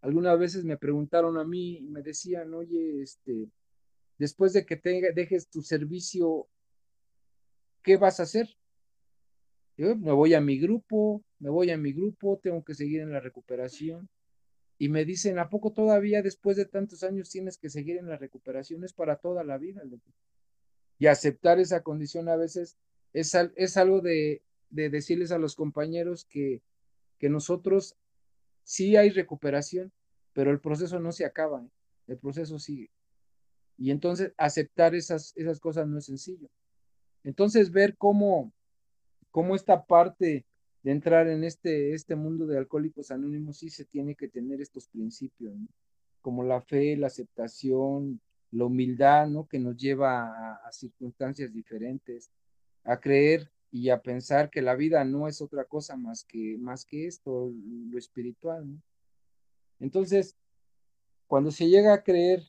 Algunas 0.00 0.38
veces 0.38 0.64
me 0.64 0.76
preguntaron 0.76 1.38
a 1.38 1.44
mí 1.44 1.78
y 1.78 1.88
me 1.88 2.02
decían, 2.02 2.52
oye, 2.54 3.02
este, 3.02 3.48
después 4.18 4.52
de 4.52 4.66
que 4.66 4.80
dejes 5.14 5.48
tu 5.48 5.62
servicio, 5.62 6.48
¿qué 7.82 7.96
vas 7.96 8.18
a 8.18 8.24
hacer? 8.24 8.48
Yo 9.76 9.96
me 9.96 10.12
voy 10.12 10.34
a 10.34 10.40
mi 10.40 10.58
grupo, 10.58 11.24
me 11.38 11.50
voy 11.50 11.70
a 11.70 11.78
mi 11.78 11.92
grupo, 11.92 12.38
tengo 12.42 12.62
que 12.64 12.74
seguir 12.74 13.00
en 13.00 13.12
la 13.12 13.20
recuperación. 13.20 14.08
Y 14.78 14.88
me 14.88 15.04
dicen, 15.04 15.38
¿a 15.38 15.48
poco 15.48 15.72
todavía 15.72 16.22
después 16.22 16.56
de 16.56 16.66
tantos 16.66 17.02
años 17.02 17.30
tienes 17.30 17.56
que 17.56 17.70
seguir 17.70 17.96
en 17.96 18.08
la 18.08 18.16
recuperación? 18.16 18.84
Es 18.84 18.92
para 18.92 19.16
toda 19.16 19.44
la 19.44 19.58
vida. 19.58 19.82
Y 20.98 21.06
aceptar 21.06 21.58
esa 21.60 21.82
condición 21.82 22.28
a 22.28 22.36
veces 22.36 22.76
es, 23.12 23.32
es 23.56 23.76
algo 23.76 24.00
de, 24.00 24.42
de, 24.70 24.90
decirles 24.90 25.30
a 25.32 25.38
los 25.38 25.54
compañeros 25.54 26.24
que, 26.24 26.62
que 27.18 27.28
nosotros 27.28 27.96
sí 28.64 28.96
hay 28.96 29.10
recuperación, 29.10 29.92
pero 30.32 30.50
el 30.50 30.60
proceso 30.60 30.98
no 30.98 31.12
se 31.12 31.24
acaba, 31.24 31.62
¿eh? 31.62 31.70
el 32.08 32.18
proceso 32.18 32.58
sigue. 32.58 32.90
Y 33.78 33.90
entonces 33.90 34.32
aceptar 34.36 34.94
esas, 34.94 35.32
esas 35.36 35.60
cosas 35.60 35.86
no 35.86 35.98
es 35.98 36.06
sencillo. 36.06 36.48
Entonces 37.24 37.70
ver 37.70 37.96
cómo 37.96 38.52
cómo 39.32 39.56
esta 39.56 39.84
parte 39.84 40.46
de 40.84 40.90
entrar 40.92 41.26
en 41.26 41.42
este, 41.42 41.94
este 41.94 42.14
mundo 42.14 42.46
de 42.46 42.58
alcohólicos 42.58 43.10
anónimos 43.10 43.58
sí 43.58 43.70
se 43.70 43.84
tiene 43.84 44.14
que 44.14 44.28
tener 44.28 44.60
estos 44.60 44.86
principios, 44.88 45.54
como 46.20 46.44
la 46.44 46.60
fe, 46.60 46.96
la 46.96 47.08
aceptación, 47.08 48.20
la 48.52 48.66
humildad, 48.66 49.26
¿no? 49.26 49.48
Que 49.48 49.58
nos 49.58 49.76
lleva 49.76 50.56
a, 50.56 50.72
circunstancias 50.72 51.52
diferentes, 51.52 52.30
a 52.84 53.00
creer 53.00 53.50
y 53.70 53.88
a 53.88 54.02
pensar 54.02 54.50
que 54.50 54.60
la 54.60 54.74
vida 54.74 55.04
no 55.04 55.26
es 55.26 55.40
otra 55.40 55.64
cosa 55.64 55.96
más 55.96 56.24
que, 56.24 56.58
más 56.58 56.84
que 56.84 57.06
esto, 57.06 57.50
lo 57.90 57.98
espiritual. 57.98 58.66
Entonces, 59.80 60.36
cuando 61.26 61.50
se 61.50 61.68
llega 61.68 61.94
a 61.94 62.02
creer 62.02 62.42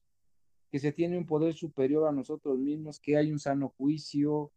que 0.70 0.80
se 0.80 0.92
tiene 0.92 1.18
un 1.18 1.26
poder 1.26 1.54
superior 1.54 2.08
a 2.08 2.12
nosotros 2.12 2.60
mismos, 2.60 3.00
que 3.00 3.16
hay 3.16 3.32
un 3.32 3.40
sano 3.40 3.70
juicio, 3.78 4.52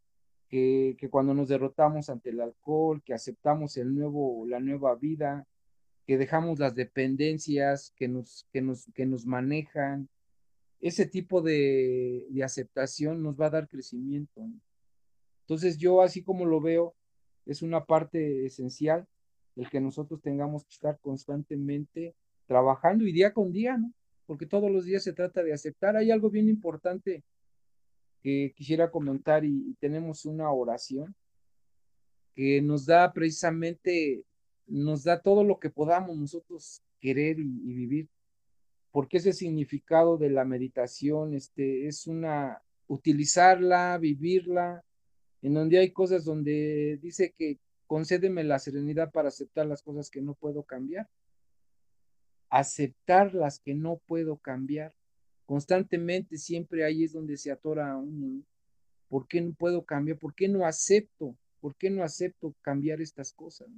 que, 0.48 0.96
cuando 1.10 1.34
nos 1.34 1.48
derrotamos 1.48 2.08
ante 2.08 2.30
el 2.30 2.40
alcohol, 2.40 3.02
que 3.04 3.14
aceptamos 3.14 3.76
el 3.76 3.94
nuevo, 3.94 4.46
la 4.46 4.60
nueva 4.60 4.94
vida, 4.94 5.46
que 6.06 6.18
dejamos 6.18 6.58
las 6.58 6.74
dependencias 6.74 7.92
que 7.96 8.08
nos, 8.08 8.46
que 8.52 8.62
nos, 8.62 8.86
que 8.94 9.06
nos 9.06 9.26
manejan, 9.26 10.08
ese 10.80 11.06
tipo 11.06 11.42
de, 11.42 12.26
de 12.30 12.44
aceptación 12.44 13.22
nos 13.22 13.40
va 13.40 13.46
a 13.46 13.50
dar 13.50 13.68
crecimiento. 13.68 14.46
Entonces 15.42 15.78
yo 15.78 16.02
así 16.02 16.22
como 16.22 16.44
lo 16.44 16.60
veo, 16.60 16.94
es 17.44 17.62
una 17.62 17.84
parte 17.84 18.46
esencial 18.46 19.06
el 19.56 19.70
que 19.70 19.80
nosotros 19.80 20.20
tengamos 20.20 20.64
que 20.64 20.74
estar 20.74 20.98
constantemente 21.00 22.14
trabajando 22.46 23.06
y 23.06 23.12
día 23.12 23.32
con 23.32 23.52
día, 23.52 23.76
¿no? 23.78 23.92
Porque 24.26 24.46
todos 24.46 24.70
los 24.70 24.84
días 24.84 25.02
se 25.02 25.12
trata 25.12 25.42
de 25.42 25.52
aceptar. 25.52 25.96
Hay 25.96 26.10
algo 26.10 26.30
bien 26.30 26.48
importante 26.48 27.24
que 28.26 28.52
quisiera 28.56 28.90
comentar 28.90 29.44
y, 29.44 29.76
tenemos 29.78 30.24
una 30.24 30.50
oración 30.50 31.14
que 32.34 32.60
nos 32.60 32.84
da 32.84 33.12
precisamente, 33.12 34.24
nos 34.66 35.04
da 35.04 35.22
todo 35.22 35.44
lo 35.44 35.60
que 35.60 35.70
podamos 35.70 36.16
nosotros 36.16 36.82
querer 36.98 37.38
y, 37.38 37.44
vivir, 37.44 38.08
porque 38.90 39.18
ese 39.18 39.32
significado 39.32 40.18
de 40.18 40.30
la 40.30 40.44
meditación 40.44 41.34
este, 41.34 41.86
es 41.86 42.08
una, 42.08 42.60
utilizarla, 42.88 43.96
vivirla, 43.96 44.84
en 45.40 45.54
donde 45.54 45.78
hay 45.78 45.92
cosas 45.92 46.24
donde 46.24 46.98
dice 47.00 47.32
que 47.38 47.60
concédeme 47.86 48.42
la 48.42 48.58
serenidad 48.58 49.12
para 49.12 49.28
aceptar 49.28 49.66
las 49.66 49.84
cosas 49.84 50.10
que 50.10 50.20
no 50.20 50.34
puedo 50.34 50.64
cambiar, 50.64 51.08
aceptar 52.50 53.36
las 53.36 53.60
que 53.60 53.76
no 53.76 53.98
puedo 54.04 54.38
cambiar 54.38 54.96
constantemente 55.46 56.36
siempre 56.36 56.84
ahí 56.84 57.04
es 57.04 57.12
donde 57.12 57.36
se 57.36 57.50
atora 57.50 57.96
uno. 57.96 58.42
¿Por 59.08 59.26
qué 59.28 59.40
no 59.40 59.54
puedo 59.54 59.84
cambiar? 59.84 60.18
¿Por 60.18 60.34
qué 60.34 60.48
no 60.48 60.66
acepto? 60.66 61.36
¿Por 61.60 61.76
qué 61.76 61.88
no 61.88 62.02
acepto 62.02 62.54
cambiar 62.60 63.00
estas 63.00 63.32
cosas? 63.32 63.68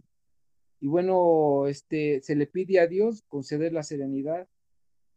Y 0.81 0.87
bueno, 0.87 1.67
este, 1.67 2.21
se 2.23 2.35
le 2.35 2.47
pide 2.47 2.81
a 2.81 2.87
Dios 2.87 3.23
conceder 3.29 3.73
la 3.73 3.83
serenidad 3.83 4.49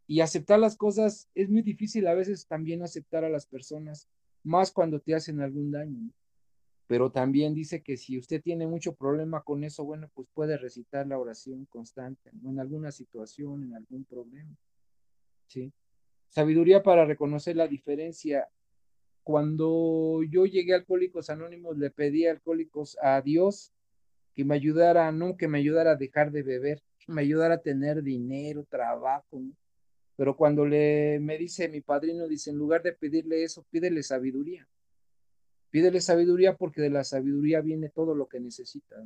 y 0.06 0.20
aceptar 0.20 0.58
las 0.58 0.76
cosas. 0.76 1.28
Es 1.34 1.48
muy 1.48 1.62
difícil 1.62 2.06
a 2.06 2.14
veces 2.14 2.46
también 2.46 2.82
aceptar 2.82 3.24
a 3.24 3.30
las 3.30 3.46
personas, 3.46 4.08
más 4.42 4.70
cuando 4.72 5.00
te 5.00 5.14
hacen 5.14 5.40
algún 5.40 5.70
daño. 5.70 6.10
Pero 6.88 7.10
también 7.10 7.54
dice 7.54 7.82
que 7.82 7.96
si 7.96 8.18
usted 8.18 8.42
tiene 8.42 8.66
mucho 8.66 8.94
problema 8.94 9.42
con 9.42 9.64
eso, 9.64 9.84
bueno, 9.84 10.10
pues 10.12 10.28
puede 10.34 10.58
recitar 10.58 11.06
la 11.06 11.18
oración 11.18 11.64
constante 11.66 12.30
en 12.44 12.58
alguna 12.58 12.92
situación, 12.92 13.62
en 13.62 13.74
algún 13.74 14.04
problema. 14.04 14.54
¿Sí? 15.46 15.72
Sabiduría 16.32 16.82
para 16.82 17.04
reconocer 17.04 17.56
la 17.56 17.68
diferencia. 17.68 18.48
Cuando 19.22 20.22
yo 20.22 20.46
llegué 20.46 20.72
a 20.72 20.76
Alcohólicos 20.76 21.28
Anónimos, 21.28 21.76
le 21.76 21.90
pedí 21.90 22.26
a 22.26 22.30
Alcohólicos 22.30 22.96
a 23.02 23.20
Dios 23.20 23.70
que 24.34 24.42
me 24.42 24.54
ayudara, 24.54 25.12
no 25.12 25.36
que 25.36 25.46
me 25.46 25.58
ayudara 25.58 25.90
a 25.90 25.96
dejar 25.96 26.32
de 26.32 26.42
beber, 26.42 26.82
que 26.98 27.12
me 27.12 27.20
ayudara 27.20 27.56
a 27.56 27.60
tener 27.60 28.02
dinero, 28.02 28.64
trabajo. 28.64 29.42
Pero 30.16 30.34
cuando 30.34 30.64
le, 30.64 31.20
me 31.20 31.36
dice 31.36 31.68
mi 31.68 31.82
padrino, 31.82 32.26
dice, 32.26 32.48
en 32.48 32.56
lugar 32.56 32.82
de 32.82 32.94
pedirle 32.94 33.44
eso, 33.44 33.66
pídele 33.70 34.02
sabiduría. 34.02 34.66
Pídele 35.68 36.00
sabiduría 36.00 36.56
porque 36.56 36.80
de 36.80 36.88
la 36.88 37.04
sabiduría 37.04 37.60
viene 37.60 37.90
todo 37.90 38.14
lo 38.14 38.26
que 38.26 38.40
necesita. 38.40 38.96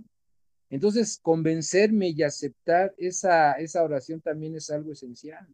Entonces, 0.71 1.19
convencerme 1.21 2.11
y 2.11 2.23
aceptar 2.23 2.95
esa, 2.99 3.55
esa 3.55 3.83
oración 3.83 4.21
también 4.21 4.55
es 4.55 4.71
algo 4.71 4.93
esencial 4.93 5.49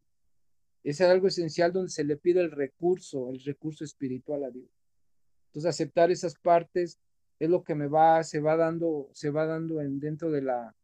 es 0.85 1.01
algo 1.01 1.29
esencial 1.29 1.73
donde 1.73 1.91
se 1.91 2.05
le 2.05 2.17
pide 2.17 2.41
el 2.41 2.51
recurso, 2.51 3.31
el 3.31 3.43
recurso 3.43 3.85
espiritual 3.85 4.45
a 4.45 4.51
Dios. 4.51 4.69
Entonces, 5.47 5.69
aceptar 5.69 6.11
esas 6.11 6.35
partes 6.35 6.99
es 7.39 7.51
lo 7.51 7.63
que 7.63 7.75
me 7.75 7.87
va, 7.87 8.23
se 8.25 8.41
va 8.41 8.57
dando, 8.57 9.11
se 9.13 9.31
va 9.31 9.47
dando 9.47 9.81
en, 9.81 10.01
dentro 10.01 10.31
de 10.31 10.43
la, 10.43 10.75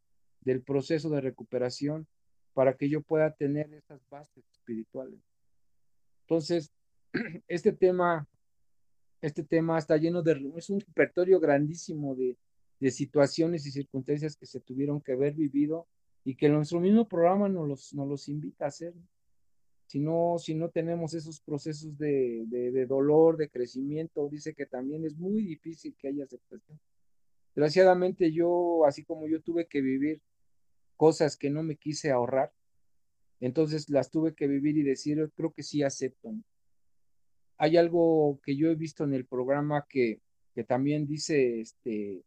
del 0.41 0.63
proceso 0.63 1.09
de 1.11 1.21
recuperación 1.21 2.07
para 2.53 2.77
que 2.77 2.89
yo 2.89 3.01
pueda 3.01 3.33
tener 3.33 3.73
esas 3.73 4.01
bases 4.11 4.45
espirituales. 4.51 5.21
Entonces, 6.23 6.73
este 7.49 7.73
tema, 7.73 8.29
este 9.21 9.43
tema 9.43 9.79
está 9.79 9.97
lleno 9.97 10.23
de, 10.23 10.53
es 10.57 10.69
un 10.71 10.81
repertorio 10.81 11.41
grandísimo 11.41 12.15
de, 12.15 12.37
de 12.81 12.91
situaciones 12.91 13.67
y 13.67 13.71
circunstancias 13.71 14.37
que 14.37 14.47
se 14.47 14.61
tuvieron 14.61 15.01
que 15.01 15.13
haber 15.13 15.35
vivido 15.35 15.87
y 16.25 16.35
que 16.35 16.49
nuestro 16.49 16.81
mismo 16.81 17.09
programa 17.09 17.49
nos 17.49 17.69
los, 17.69 17.95
nos 17.95 18.09
los 18.09 18.29
invita 18.29 18.67
a 18.67 18.69
hacer. 18.69 18.95
Si 19.89 19.99
no, 19.99 20.37
si 20.39 20.55
no 20.55 20.69
tenemos 20.69 21.15
esos 21.15 21.41
procesos 21.41 21.97
de, 21.97 22.45
de, 22.47 22.85
dolor, 22.85 23.39
de 23.39 23.49
crecimiento, 23.49 24.29
dice 24.29 24.55
que 24.55 24.67
también 24.67 25.07
es 25.07 25.17
muy 25.17 25.43
difícil 25.43 25.97
que 25.99 26.09
haya 26.09 26.25
aceptación. 26.25 26.79
Desgraciadamente 27.55 28.31
yo, 28.31 28.85
así 28.85 29.03
como 29.03 29.27
yo 29.27 29.41
tuve 29.41 29.67
que 29.67 29.81
vivir 29.81 30.21
cosas 30.99 31.39
que 31.39 31.49
no 31.49 31.63
me 31.63 31.77
quise 31.77 32.11
ahorrar, 32.11 32.53
entonces 33.41 33.89
las 33.89 34.11
tuve 34.11 34.35
que 34.35 34.47
vivir 34.47 34.77
y 34.77 34.83
decir, 34.83 35.33
creo 35.35 35.55
que 35.55 35.63
sí 35.63 35.83
acepto. 35.83 36.35
Hay 37.57 37.79
algo 37.79 38.41
que 38.45 38.57
yo 38.57 38.69
he 38.69 38.75
visto 38.75 39.05
en 39.05 39.15
el 39.15 39.25
programa 39.25 39.87
que, 39.89 40.21
que 40.55 40.65
también 40.65 41.07
dice, 41.07 41.61
este, 41.61 42.25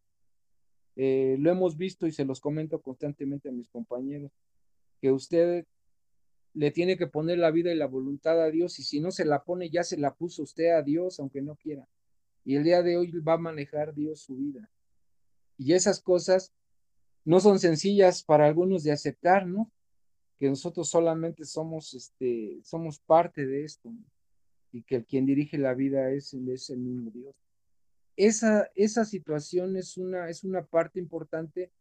eh, 0.95 1.35
lo 1.39 1.51
hemos 1.51 1.77
visto 1.77 2.07
y 2.07 2.11
se 2.11 2.25
los 2.25 2.41
comento 2.41 2.81
constantemente 2.81 3.49
a 3.49 3.51
mis 3.51 3.69
compañeros, 3.69 4.31
que 4.99 5.11
usted 5.11 5.67
le 6.53 6.71
tiene 6.71 6.97
que 6.97 7.07
poner 7.07 7.37
la 7.37 7.51
vida 7.51 7.71
y 7.71 7.77
la 7.77 7.87
voluntad 7.87 8.41
a 8.41 8.51
Dios 8.51 8.79
y 8.79 8.83
si 8.83 8.99
no 8.99 9.11
se 9.11 9.25
la 9.25 9.43
pone, 9.43 9.69
ya 9.69 9.83
se 9.83 9.97
la 9.97 10.13
puso 10.13 10.43
usted 10.43 10.71
a 10.71 10.81
Dios, 10.81 11.19
aunque 11.19 11.41
no 11.41 11.55
quiera. 11.55 11.87
Y 12.43 12.55
el 12.55 12.63
día 12.63 12.81
de 12.81 12.97
hoy 12.97 13.11
va 13.19 13.33
a 13.33 13.37
manejar 13.37 13.93
Dios 13.93 14.21
su 14.21 14.35
vida. 14.35 14.69
Y 15.57 15.73
esas 15.73 16.01
cosas 16.01 16.53
no 17.23 17.39
son 17.39 17.59
sencillas 17.59 18.23
para 18.23 18.47
algunos 18.47 18.83
de 18.83 18.91
aceptar, 18.91 19.45
¿no? 19.45 19.71
Que 20.39 20.49
nosotros 20.49 20.89
solamente 20.89 21.45
somos, 21.45 21.93
este, 21.93 22.59
somos 22.63 22.99
parte 22.99 23.45
de 23.45 23.63
esto, 23.63 23.93
y 24.71 24.81
que 24.83 25.03
quien 25.03 25.25
dirige 25.25 25.57
la 25.57 25.73
vida 25.73 26.11
es, 26.11 26.33
es 26.33 26.69
el 26.69 26.79
mismo 26.79 27.11
Dios 27.11 27.35
esa, 28.15 28.69
esa 28.75 29.05
situación 29.05 29.77
es 29.77 29.97
una, 29.97 30.29
es 30.29 30.43
una 30.43 30.63
parte 30.63 30.99
importante 30.99 31.71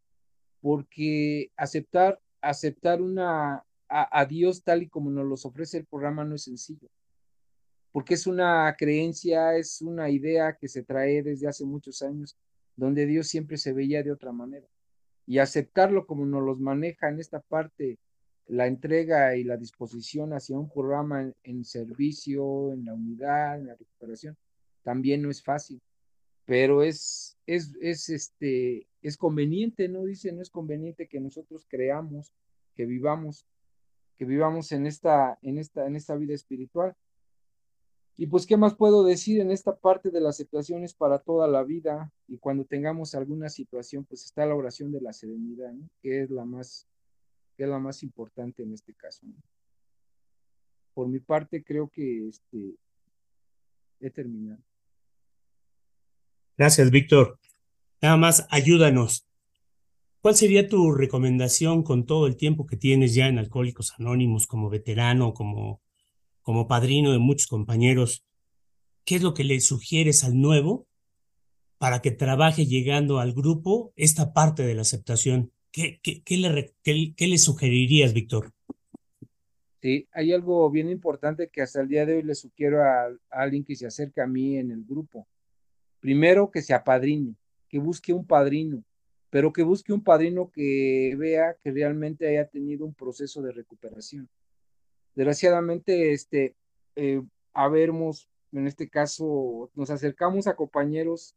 porque 0.61 1.51
aceptar, 1.55 2.19
aceptar 2.41 3.01
una, 3.01 3.63
a, 3.91 4.25
Dios 4.25 4.63
tal 4.63 4.83
y 4.83 4.89
como 4.89 5.11
nos 5.11 5.25
los 5.25 5.45
ofrece 5.45 5.77
el 5.77 5.85
programa 5.85 6.23
no 6.23 6.35
es 6.35 6.43
sencillo, 6.43 6.89
porque 7.91 8.13
es 8.13 8.25
una 8.25 8.73
creencia, 8.77 9.55
es 9.57 9.81
una 9.81 10.09
idea 10.09 10.55
que 10.55 10.67
se 10.67 10.83
trae 10.83 11.21
desde 11.21 11.47
hace 11.47 11.65
muchos 11.65 12.01
años, 12.01 12.37
donde 12.75 13.05
Dios 13.05 13.27
siempre 13.27 13.57
se 13.57 13.73
veía 13.73 14.01
de 14.01 14.11
otra 14.11 14.31
manera. 14.31 14.67
Y 15.27 15.39
aceptarlo 15.39 16.07
como 16.07 16.25
nos 16.25 16.43
los 16.43 16.59
maneja 16.59 17.09
en 17.09 17.19
esta 17.19 17.41
parte, 17.41 17.99
la 18.47 18.67
entrega 18.67 19.35
y 19.35 19.43
la 19.43 19.57
disposición 19.57 20.33
hacia 20.33 20.57
un 20.57 20.69
programa 20.69 21.31
en, 21.43 21.63
servicio, 21.63 22.73
en 22.73 22.85
la 22.85 22.93
unidad, 22.93 23.59
en 23.59 23.67
la 23.67 23.75
recuperación, 23.75 24.37
también 24.83 25.21
no 25.21 25.29
es 25.29 25.43
fácil 25.43 25.81
pero 26.45 26.83
es, 26.83 27.37
es, 27.45 27.77
es, 27.79 28.09
este, 28.09 28.85
es 29.01 29.15
conveniente, 29.15 29.87
¿no? 29.87 30.03
Dice, 30.03 30.33
no 30.33 30.41
es 30.41 30.49
conveniente 30.49 31.07
que 31.07 31.21
nosotros 31.21 31.65
creamos, 31.69 32.33
que 32.75 32.85
vivamos, 32.85 33.45
que 34.21 34.25
vivamos 34.25 34.71
en 34.71 34.85
esta, 34.85 35.39
en 35.41 35.57
esta, 35.57 35.87
en 35.87 35.95
esta 35.95 36.15
vida 36.15 36.35
espiritual. 36.35 36.95
Y 38.17 38.27
pues, 38.27 38.45
¿qué 38.45 38.55
más 38.55 38.75
puedo 38.75 39.03
decir 39.03 39.41
en 39.41 39.49
esta 39.49 39.75
parte 39.75 40.11
de 40.11 40.21
las 40.21 40.37
situaciones 40.37 40.93
para 40.93 41.17
toda 41.17 41.47
la 41.47 41.63
vida? 41.63 42.13
Y 42.27 42.37
cuando 42.37 42.63
tengamos 42.63 43.15
alguna 43.15 43.49
situación, 43.49 44.05
pues 44.05 44.23
está 44.23 44.45
la 44.45 44.53
oración 44.53 44.91
de 44.91 45.01
la 45.01 45.11
serenidad. 45.11 45.73
Que 46.03 46.21
es 46.21 46.29
la 46.29 46.45
más, 46.45 46.87
que 47.57 47.63
es 47.63 47.69
la 47.69 47.79
más 47.79 48.03
importante 48.03 48.61
en 48.61 48.73
este 48.73 48.93
caso. 48.93 49.25
Por 50.93 51.07
mi 51.07 51.17
parte, 51.17 51.63
creo 51.63 51.89
que 51.89 52.27
este, 52.27 52.75
he 54.01 54.11
terminado. 54.11 54.61
Gracias, 56.59 56.91
Víctor. 56.91 57.39
Nada 58.03 58.17
más, 58.17 58.45
ayúdanos. 58.51 59.27
¿Cuál 60.21 60.35
sería 60.35 60.67
tu 60.67 60.91
recomendación 60.91 61.81
con 61.81 62.05
todo 62.05 62.27
el 62.27 62.37
tiempo 62.37 62.67
que 62.67 62.77
tienes 62.77 63.15
ya 63.15 63.27
en 63.27 63.39
Alcohólicos 63.39 63.93
Anónimos 63.97 64.45
como 64.45 64.69
veterano, 64.69 65.33
como, 65.33 65.81
como 66.41 66.67
padrino 66.67 67.11
de 67.11 67.17
muchos 67.17 67.47
compañeros? 67.47 68.23
¿Qué 69.03 69.15
es 69.15 69.23
lo 69.23 69.33
que 69.33 69.43
le 69.43 69.59
sugieres 69.61 70.23
al 70.23 70.39
nuevo 70.39 70.87
para 71.79 72.01
que 72.01 72.11
trabaje 72.11 72.67
llegando 72.67 73.19
al 73.19 73.33
grupo 73.33 73.93
esta 73.95 74.31
parte 74.31 74.63
de 74.63 74.75
la 74.75 74.83
aceptación? 74.83 75.51
¿Qué, 75.71 75.99
qué, 76.03 76.37
le, 76.37 76.75
qué 76.83 77.27
le, 77.27 77.37
sugerirías, 77.39 78.13
Víctor? 78.13 78.51
Sí, 79.81 80.07
hay 80.11 80.33
algo 80.33 80.69
bien 80.69 80.89
importante 80.91 81.49
que 81.49 81.63
hasta 81.63 81.81
el 81.81 81.87
día 81.87 82.05
de 82.05 82.17
hoy 82.17 82.23
le 82.23 82.35
sugiero 82.35 82.83
a, 82.83 83.05
a 83.05 83.41
alguien 83.41 83.63
que 83.63 83.75
se 83.75 83.87
acerque 83.87 84.21
a 84.21 84.27
mí 84.27 84.57
en 84.57 84.69
el 84.69 84.83
grupo 84.85 85.27
Primero 86.01 86.49
que 86.49 86.63
se 86.63 86.73
apadrine, 86.73 87.35
que 87.69 87.77
busque 87.77 88.11
un 88.11 88.25
padrino, 88.25 88.83
pero 89.31 89.53
que 89.53 89.63
busque 89.63 89.93
un 89.93 90.03
padrino 90.03 90.51
que 90.51 91.15
vea 91.17 91.55
que 91.63 91.71
realmente 91.71 92.27
haya 92.27 92.47
tenido 92.47 92.85
un 92.85 92.93
proceso 92.93 93.41
de 93.41 93.53
recuperación. 93.53 94.29
Desgraciadamente, 95.15 96.11
este, 96.11 96.55
eh, 96.97 97.23
habemos, 97.53 98.29
en 98.51 98.67
este 98.67 98.89
caso, 98.89 99.71
nos 99.73 99.89
acercamos 99.89 100.47
a 100.47 100.55
compañeros 100.55 101.35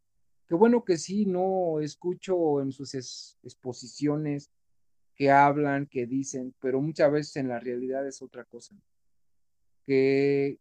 que 0.49 0.57
bueno 0.57 0.85
que 0.85 0.99
sí, 0.99 1.25
no 1.25 1.81
escucho 1.81 2.61
en 2.61 2.73
sus 2.73 2.95
exposiciones 2.95 4.51
que 5.15 5.31
hablan, 5.31 5.87
que 5.87 6.07
dicen, 6.07 6.53
pero 6.61 6.83
muchas 6.83 7.11
veces 7.13 7.37
en 7.37 7.49
la 7.49 7.61
realidad 7.61 8.07
es 8.07 8.21
otra 8.21 8.45
cosa. 8.45 8.75
Que, 9.87 10.59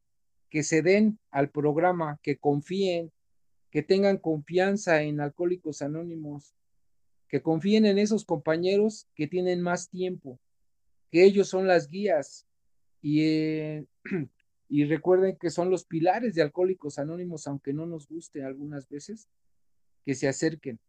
que 0.49 0.63
se 0.63 0.83
den 0.83 1.17
al 1.31 1.49
programa, 1.49 2.19
que 2.21 2.37
confíen, 2.37 3.11
que 3.71 3.81
tengan 3.81 4.17
confianza 4.17 5.01
en 5.01 5.19
Alcohólicos 5.19 5.81
Anónimos, 5.81 6.55
que 7.33 7.41
confíen 7.41 7.87
en 7.87 7.97
esos 7.97 8.25
compañeros 8.25 9.07
que 9.15 9.27
tienen 9.27 9.59
más 9.59 9.89
tiempo, 9.89 10.39
que 11.09 11.23
ellos 11.23 11.47
son 11.49 11.65
las 11.65 11.87
guías 11.87 12.45
y, 13.01 13.23
eh, 13.23 13.85
y 14.69 14.85
recuerden 14.85 15.35
que 15.37 15.49
son 15.49 15.71
los 15.71 15.83
pilares 15.83 16.35
de 16.35 16.43
Alcohólicos 16.43 16.99
Anónimos, 16.99 17.47
aunque 17.47 17.73
no 17.73 17.87
nos 17.87 18.07
guste 18.07 18.43
algunas 18.43 18.87
veces, 18.87 19.29
que 20.05 20.13
se 20.13 20.27
acerquen, 20.27 20.79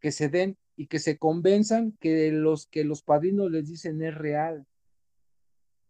que 0.00 0.10
se 0.10 0.28
den 0.28 0.56
y 0.74 0.88
que 0.88 0.98
se 0.98 1.16
convenzan 1.16 1.92
que 2.00 2.32
los 2.32 2.66
que 2.66 2.82
los 2.82 3.02
padrinos 3.02 3.48
les 3.48 3.68
dicen 3.68 4.02
es 4.02 4.16
real. 4.16 4.66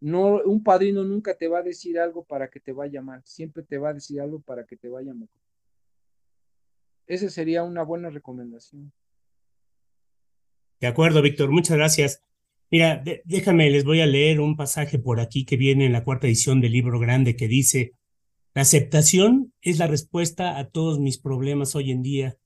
No, 0.00 0.42
un 0.42 0.62
padrino 0.62 1.02
nunca 1.02 1.32
te 1.32 1.48
va 1.48 1.60
a 1.60 1.62
decir 1.62 1.98
algo 1.98 2.24
para 2.24 2.50
que 2.50 2.60
te 2.60 2.72
vaya 2.72 3.00
mal, 3.00 3.22
siempre 3.24 3.62
te 3.62 3.78
va 3.78 3.88
a 3.88 3.94
decir 3.94 4.20
algo 4.20 4.38
para 4.38 4.66
que 4.66 4.76
te 4.76 4.90
vaya 4.90 5.14
mejor. 5.14 5.40
Esa 7.06 7.30
sería 7.30 7.62
una 7.62 7.84
buena 7.84 8.10
recomendación. 8.10 8.92
De 10.80 10.86
acuerdo, 10.86 11.22
Víctor, 11.22 11.50
muchas 11.50 11.76
gracias. 11.76 12.22
Mira, 12.70 13.02
déjame, 13.24 13.70
les 13.70 13.84
voy 13.84 14.00
a 14.00 14.06
leer 14.06 14.40
un 14.40 14.56
pasaje 14.56 14.98
por 14.98 15.20
aquí 15.20 15.44
que 15.44 15.56
viene 15.56 15.86
en 15.86 15.92
la 15.92 16.04
cuarta 16.04 16.26
edición 16.26 16.60
del 16.60 16.72
libro 16.72 17.00
grande 17.00 17.34
que 17.34 17.48
dice, 17.48 17.92
la 18.54 18.62
aceptación 18.62 19.52
es 19.62 19.78
la 19.78 19.86
respuesta 19.86 20.58
a 20.58 20.68
todos 20.68 21.00
mis 21.00 21.18
problemas 21.18 21.74
hoy 21.74 21.90
en 21.90 22.02
día. 22.02 22.36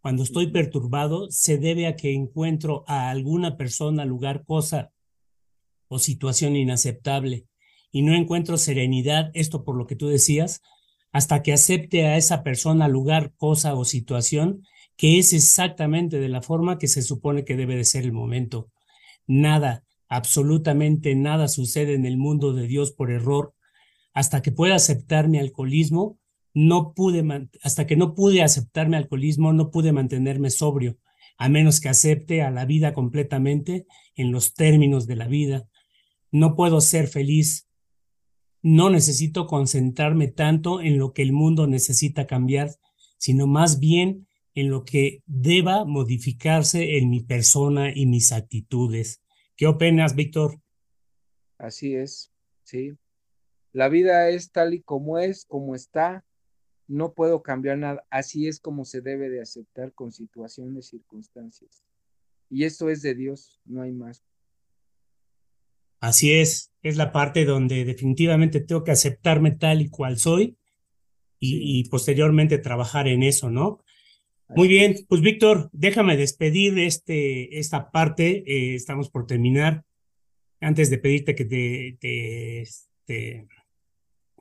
Cuando 0.00 0.22
estoy 0.22 0.50
perturbado, 0.50 1.30
se 1.30 1.58
debe 1.58 1.86
a 1.86 1.96
que 1.96 2.12
encuentro 2.12 2.84
a 2.86 3.10
alguna 3.10 3.56
persona, 3.56 4.04
lugar, 4.04 4.44
cosa 4.44 4.92
o 5.88 5.98
situación 5.98 6.56
inaceptable 6.56 7.46
y 7.90 8.02
no 8.02 8.14
encuentro 8.14 8.58
serenidad, 8.58 9.30
esto 9.34 9.64
por 9.64 9.76
lo 9.76 9.86
que 9.86 9.96
tú 9.96 10.08
decías, 10.08 10.60
hasta 11.12 11.42
que 11.42 11.52
acepte 11.52 12.06
a 12.06 12.16
esa 12.16 12.42
persona, 12.42 12.86
lugar, 12.88 13.32
cosa 13.36 13.74
o 13.74 13.84
situación 13.84 14.62
que 14.98 15.18
es 15.18 15.32
exactamente 15.32 16.18
de 16.18 16.28
la 16.28 16.42
forma 16.42 16.76
que 16.76 16.88
se 16.88 17.00
supone 17.00 17.46
que 17.46 17.56
debe 17.56 17.76
de 17.76 17.84
ser 17.84 18.04
el 18.04 18.12
momento. 18.12 18.70
Nada, 19.26 19.84
absolutamente 20.08 21.14
nada 21.14 21.48
sucede 21.48 21.94
en 21.94 22.04
el 22.04 22.18
mundo 22.18 22.52
de 22.52 22.66
Dios 22.66 22.92
por 22.92 23.10
error. 23.10 23.54
Hasta 24.12 24.42
que 24.42 24.52
pueda 24.52 24.74
aceptar 24.74 25.28
mi 25.28 25.38
alcoholismo, 25.38 26.18
no 26.52 26.92
pude, 26.92 27.24
hasta 27.62 27.86
que 27.86 27.96
no 27.96 28.14
pude 28.14 28.42
aceptar 28.42 28.90
mi 28.90 28.96
alcoholismo, 28.96 29.54
no 29.54 29.70
pude 29.70 29.92
mantenerme 29.92 30.50
sobrio, 30.50 30.98
a 31.38 31.48
menos 31.48 31.80
que 31.80 31.88
acepte 31.88 32.42
a 32.42 32.50
la 32.50 32.66
vida 32.66 32.92
completamente 32.92 33.86
en 34.16 34.32
los 34.32 34.52
términos 34.52 35.06
de 35.06 35.16
la 35.16 35.28
vida. 35.28 35.68
No 36.30 36.56
puedo 36.56 36.82
ser 36.82 37.06
feliz 37.08 37.68
no 38.62 38.90
necesito 38.90 39.46
concentrarme 39.46 40.28
tanto 40.28 40.80
en 40.80 40.98
lo 40.98 41.12
que 41.12 41.22
el 41.22 41.32
mundo 41.32 41.66
necesita 41.66 42.26
cambiar, 42.26 42.70
sino 43.16 43.46
más 43.46 43.78
bien 43.78 44.27
en 44.60 44.70
lo 44.70 44.84
que 44.84 45.22
deba 45.26 45.84
modificarse 45.84 46.98
en 46.98 47.10
mi 47.10 47.20
persona 47.20 47.92
y 47.94 48.06
mis 48.06 48.32
actitudes. 48.32 49.22
¿Qué 49.56 49.66
opinas, 49.66 50.14
Víctor? 50.14 50.60
Así 51.58 51.94
es, 51.94 52.32
sí. 52.62 52.96
La 53.72 53.88
vida 53.88 54.28
es 54.30 54.50
tal 54.50 54.74
y 54.74 54.82
como 54.82 55.18
es, 55.18 55.44
como 55.44 55.74
está. 55.74 56.24
No 56.86 57.12
puedo 57.12 57.42
cambiar 57.42 57.78
nada. 57.78 58.04
Así 58.10 58.48
es 58.48 58.60
como 58.60 58.84
se 58.84 59.00
debe 59.00 59.28
de 59.28 59.42
aceptar 59.42 59.92
con 59.92 60.10
situaciones, 60.10 60.88
circunstancias. 60.88 61.84
Y 62.50 62.64
esto 62.64 62.88
es 62.88 63.02
de 63.02 63.14
Dios, 63.14 63.60
no 63.64 63.82
hay 63.82 63.92
más. 63.92 64.24
Así 66.00 66.32
es, 66.32 66.72
es 66.82 66.96
la 66.96 67.12
parte 67.12 67.44
donde 67.44 67.84
definitivamente 67.84 68.60
tengo 68.60 68.84
que 68.84 68.92
aceptarme 68.92 69.50
tal 69.50 69.82
y 69.82 69.90
cual 69.90 70.18
soy 70.18 70.56
y, 71.40 71.88
posteriormente 71.88 72.58
trabajar 72.58 73.06
en 73.08 73.22
eso, 73.22 73.50
¿no? 73.50 73.78
Muy 74.48 74.68
bien, 74.68 74.96
pues 75.08 75.20
Víctor, 75.20 75.68
déjame 75.72 76.16
despedir 76.16 76.78
este, 76.78 77.58
esta 77.58 77.90
parte, 77.90 78.44
eh, 78.46 78.74
estamos 78.74 79.10
por 79.10 79.26
terminar. 79.26 79.84
Antes 80.60 80.90
de 80.90 80.98
pedirte 80.98 81.34
que 81.34 81.44
te, 81.44 81.98
te, 82.00 82.62
este, 82.62 83.46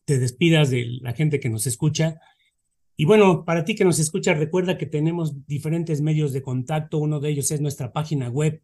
te 0.05 0.17
despidas 0.17 0.71
de 0.71 0.85
la 1.01 1.13
gente 1.13 1.39
que 1.39 1.49
nos 1.49 1.67
escucha, 1.67 2.19
y 2.99 3.05
bueno, 3.05 3.45
para 3.45 3.63
ti 3.63 3.75
que 3.75 3.85
nos 3.85 3.99
escucha, 3.99 4.33
recuerda 4.33 4.75
que 4.75 4.87
tenemos 4.87 5.45
diferentes 5.45 6.01
medios 6.01 6.33
de 6.33 6.41
contacto. 6.41 6.97
Uno 6.97 7.19
de 7.19 7.29
ellos 7.29 7.51
es 7.51 7.61
nuestra 7.61 7.93
página 7.93 8.27
web, 8.27 8.63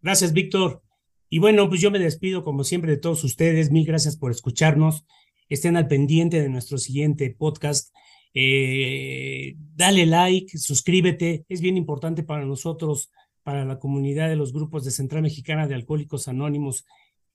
Gracias, 0.00 0.32
Víctor. 0.32 0.80
Y 1.28 1.38
bueno, 1.38 1.68
pues 1.68 1.80
yo 1.80 1.90
me 1.90 1.98
despido 1.98 2.44
como 2.44 2.62
siempre 2.62 2.92
de 2.92 2.98
todos 2.98 3.24
ustedes. 3.24 3.70
Mil 3.70 3.84
gracias 3.84 4.16
por 4.16 4.30
escucharnos. 4.30 5.04
Estén 5.48 5.76
al 5.76 5.88
pendiente 5.88 6.40
de 6.40 6.48
nuestro 6.48 6.78
siguiente 6.78 7.34
podcast. 7.36 7.92
Eh, 8.32 9.54
dale 9.74 10.06
like, 10.06 10.56
suscríbete. 10.56 11.44
Es 11.48 11.60
bien 11.60 11.76
importante 11.76 12.22
para 12.22 12.44
nosotros 12.44 13.10
para 13.42 13.64
la 13.64 13.80
comunidad 13.80 14.28
de 14.28 14.36
los 14.36 14.52
grupos 14.52 14.84
de 14.84 14.92
Central 14.92 15.22
Mexicana 15.22 15.66
de 15.66 15.74
Alcohólicos 15.74 16.28
Anónimos, 16.28 16.86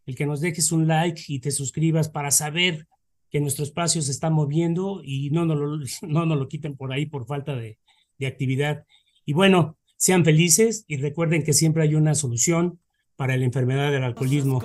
el 0.05 0.15
que 0.15 0.25
nos 0.25 0.39
dejes 0.39 0.71
un 0.71 0.87
like 0.87 1.21
y 1.27 1.39
te 1.39 1.51
suscribas 1.51 2.07
para 2.07 2.31
saber 2.31 2.87
que 3.29 3.41
nuestro 3.41 3.65
espacio 3.65 4.01
se 4.01 4.11
está 4.11 4.29
moviendo 4.29 5.01
y 5.03 5.31
no 5.31 5.45
nos 5.45 5.57
lo, 5.57 5.77
no 6.25 6.35
lo 6.35 6.47
quiten 6.47 6.77
por 6.77 6.93
ahí 6.93 7.07
por 7.07 7.25
falta 7.25 7.57
de, 7.57 7.77
de 8.17 8.27
actividad. 8.27 8.85
Y 9.25 9.33
bueno, 9.33 9.77
sean 9.97 10.23
felices 10.23 10.85
y 10.87 10.97
recuerden 10.97 11.43
que 11.43 11.53
siempre 11.53 11.83
hay 11.83 11.95
una 11.95 12.15
solución 12.15 12.79
para 13.15 13.35
la 13.35 13.45
enfermedad 13.45 13.91
del 13.91 14.03
alcoholismo. 14.03 14.61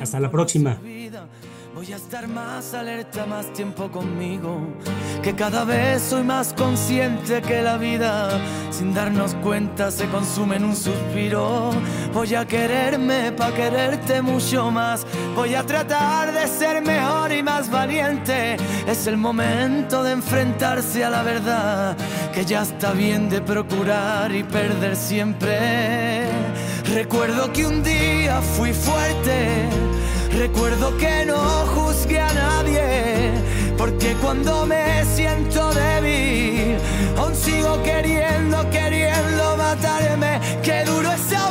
Hasta 0.00 0.20
la 0.20 0.30
próxima. 0.30 0.80
Voy 1.74 1.90
a 1.90 1.96
estar 1.96 2.28
más 2.28 2.74
alerta, 2.74 3.24
más 3.24 3.50
tiempo 3.54 3.90
conmigo. 3.90 4.60
Que 5.22 5.34
cada 5.34 5.64
vez 5.64 6.02
soy 6.02 6.22
más 6.22 6.52
consciente 6.52 7.40
que 7.40 7.62
la 7.62 7.78
vida, 7.78 8.28
sin 8.70 8.92
darnos 8.92 9.34
cuenta, 9.36 9.90
se 9.90 10.06
consume 10.08 10.56
en 10.56 10.64
un 10.64 10.76
suspiro. 10.76 11.70
Voy 12.12 12.34
a 12.34 12.46
quererme 12.46 13.32
para 13.32 13.54
quererte 13.54 14.20
mucho 14.20 14.70
más. 14.70 15.06
Voy 15.34 15.54
a 15.54 15.64
tratar 15.64 16.32
de 16.32 16.46
ser 16.46 16.82
mejor 16.82 17.32
y 17.32 17.42
más 17.42 17.70
valiente. 17.70 18.56
Es 18.86 19.06
el 19.06 19.16
momento 19.16 20.02
de 20.02 20.12
enfrentarse 20.12 21.02
a 21.02 21.10
la 21.10 21.22
verdad. 21.22 21.96
Que 22.32 22.44
ya 22.44 22.62
está 22.62 22.92
bien 22.92 23.28
de 23.28 23.40
procurar 23.40 24.34
y 24.34 24.42
perder 24.42 24.96
siempre. 24.96 26.26
Recuerdo 26.94 27.52
que 27.52 27.66
un 27.66 27.82
día 27.82 28.40
fui 28.40 28.72
fuerte 28.72 29.68
Recuerdo 30.36 30.96
que 30.96 31.26
no 31.26 31.36
juzgué 31.36 32.18
a 32.18 32.32
nadie, 32.32 33.32
porque 33.76 34.14
cuando 34.14 34.64
me 34.64 35.04
siento 35.04 35.70
débil, 35.74 36.78
aún 37.18 37.34
sigo 37.34 37.82
queriendo, 37.82 38.68
queriendo 38.70 39.56
matarme. 39.58 40.40
Qué 40.62 40.84
duro 40.84 41.12
es 41.12 41.32
a 41.34 41.50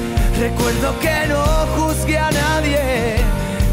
Recuerdo 0.41 0.99
que 0.99 1.27
no 1.27 1.43
juzgué 1.75 2.17
a 2.17 2.31
nadie 2.31 3.17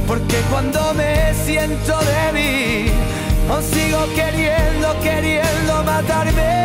porque 0.07 0.37
cuando 0.51 0.93
me 0.93 1.33
siento 1.33 1.95
débil, 2.05 2.93
os 3.51 3.65
sigo 3.65 4.05
queriendo, 4.15 5.01
queriendo 5.03 5.83
matarme. 5.83 6.58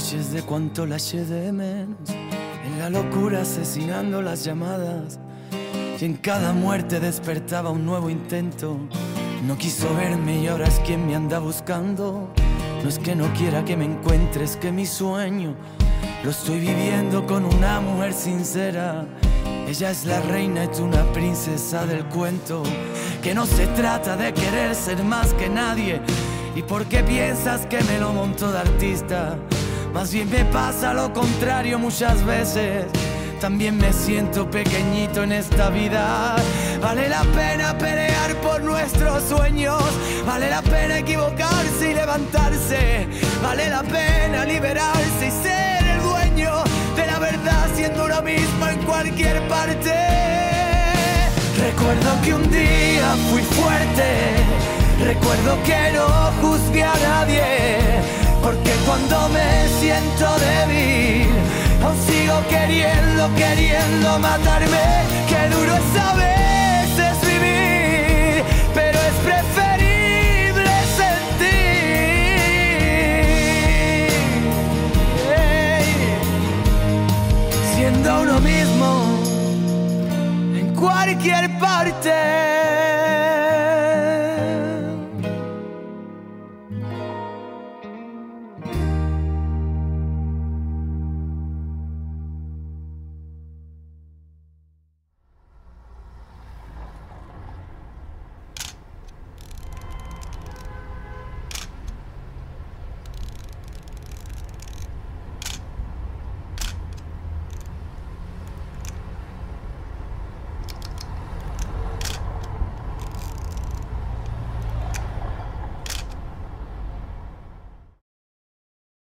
Noches 0.00 0.32
de 0.32 0.40
cuánto 0.40 0.86
la 0.86 0.96
eché 0.96 1.26
de 1.26 1.52
menos, 1.52 2.08
en 2.08 2.78
la 2.78 2.88
locura 2.88 3.42
asesinando 3.42 4.22
las 4.22 4.44
llamadas, 4.44 5.20
y 6.00 6.04
en 6.06 6.14
cada 6.14 6.54
muerte 6.54 7.00
despertaba 7.00 7.68
un 7.68 7.84
nuevo 7.84 8.08
intento. 8.08 8.78
No 9.46 9.58
quiso 9.58 9.94
verme 9.94 10.40
y 10.40 10.46
ahora 10.46 10.68
es 10.68 10.80
quien 10.86 11.06
me 11.06 11.14
anda 11.14 11.38
buscando. 11.38 12.32
No 12.82 12.88
es 12.88 12.98
que 12.98 13.14
no 13.14 13.30
quiera 13.34 13.62
que 13.62 13.76
me 13.76 13.84
encuentres, 13.84 14.56
que 14.56 14.72
mi 14.72 14.86
sueño 14.86 15.54
lo 16.24 16.30
estoy 16.30 16.60
viviendo 16.60 17.26
con 17.26 17.44
una 17.44 17.80
mujer 17.80 18.14
sincera. 18.14 19.04
Ella 19.68 19.90
es 19.90 20.06
la 20.06 20.22
reina 20.22 20.70
tú 20.70 20.84
una 20.84 21.04
princesa 21.12 21.84
del 21.84 22.06
cuento. 22.06 22.62
Que 23.22 23.34
no 23.34 23.44
se 23.44 23.66
trata 23.66 24.16
de 24.16 24.32
querer 24.32 24.74
ser 24.74 25.04
más 25.04 25.34
que 25.34 25.50
nadie. 25.50 26.00
¿Y 26.56 26.62
por 26.62 26.86
qué 26.86 27.02
piensas 27.02 27.66
que 27.66 27.82
me 27.82 27.98
lo 27.98 28.14
monto 28.14 28.50
de 28.50 28.60
artista? 28.60 29.38
Más 29.92 30.12
bien 30.12 30.30
me 30.30 30.44
pasa 30.46 30.94
lo 30.94 31.12
contrario 31.12 31.78
muchas 31.78 32.24
veces. 32.24 32.86
También 33.40 33.76
me 33.76 33.92
siento 33.92 34.48
pequeñito 34.50 35.22
en 35.24 35.32
esta 35.32 35.70
vida. 35.70 36.36
Vale 36.80 37.08
la 37.08 37.22
pena 37.22 37.76
pelear 37.76 38.34
por 38.42 38.62
nuestros 38.62 39.24
sueños. 39.24 39.82
Vale 40.26 40.50
la 40.50 40.62
pena 40.62 40.98
equivocarse 40.98 41.90
y 41.90 41.94
levantarse. 41.94 43.08
Vale 43.42 43.68
la 43.68 43.82
pena 43.82 44.44
liberarse 44.44 45.26
y 45.26 45.30
ser 45.42 45.86
el 45.86 46.02
dueño 46.02 46.52
de 46.96 47.06
la 47.06 47.18
verdad 47.18 47.66
siendo 47.74 48.04
uno 48.04 48.22
mismo 48.22 48.68
en 48.68 48.82
cualquier 48.84 49.48
parte. 49.48 49.94
Recuerdo 51.58 52.22
que 52.22 52.34
un 52.34 52.50
día 52.50 53.16
fui 53.30 53.42
fuerte. 53.42 54.36
Recuerdo 55.04 55.62
que 55.64 55.92
no 55.92 56.06
juzgué 56.42 56.84
a 56.84 56.94
nadie. 56.94 58.19
Porque 58.50 58.74
cuando 58.84 59.28
me 59.28 59.68
siento 59.78 60.26
débil 60.40 61.28
Aún 61.84 61.96
sigo 62.04 62.36
queriendo, 62.48 63.30
queriendo 63.36 64.18
matarme. 64.18 65.06
Qué 65.28 65.48
duro 65.54 65.72
es 65.76 65.96
a 65.96 66.14
veces 66.14 67.20
vivir, 67.30 68.42
pero 68.74 68.98
es 68.98 69.14
preferible 69.28 70.72
sentir. 70.98 71.60
Siendo 77.76 78.22
uno 78.22 78.40
mismo 78.40 78.90
en 80.58 80.74
cualquier 80.74 81.56
parte. 81.60 82.49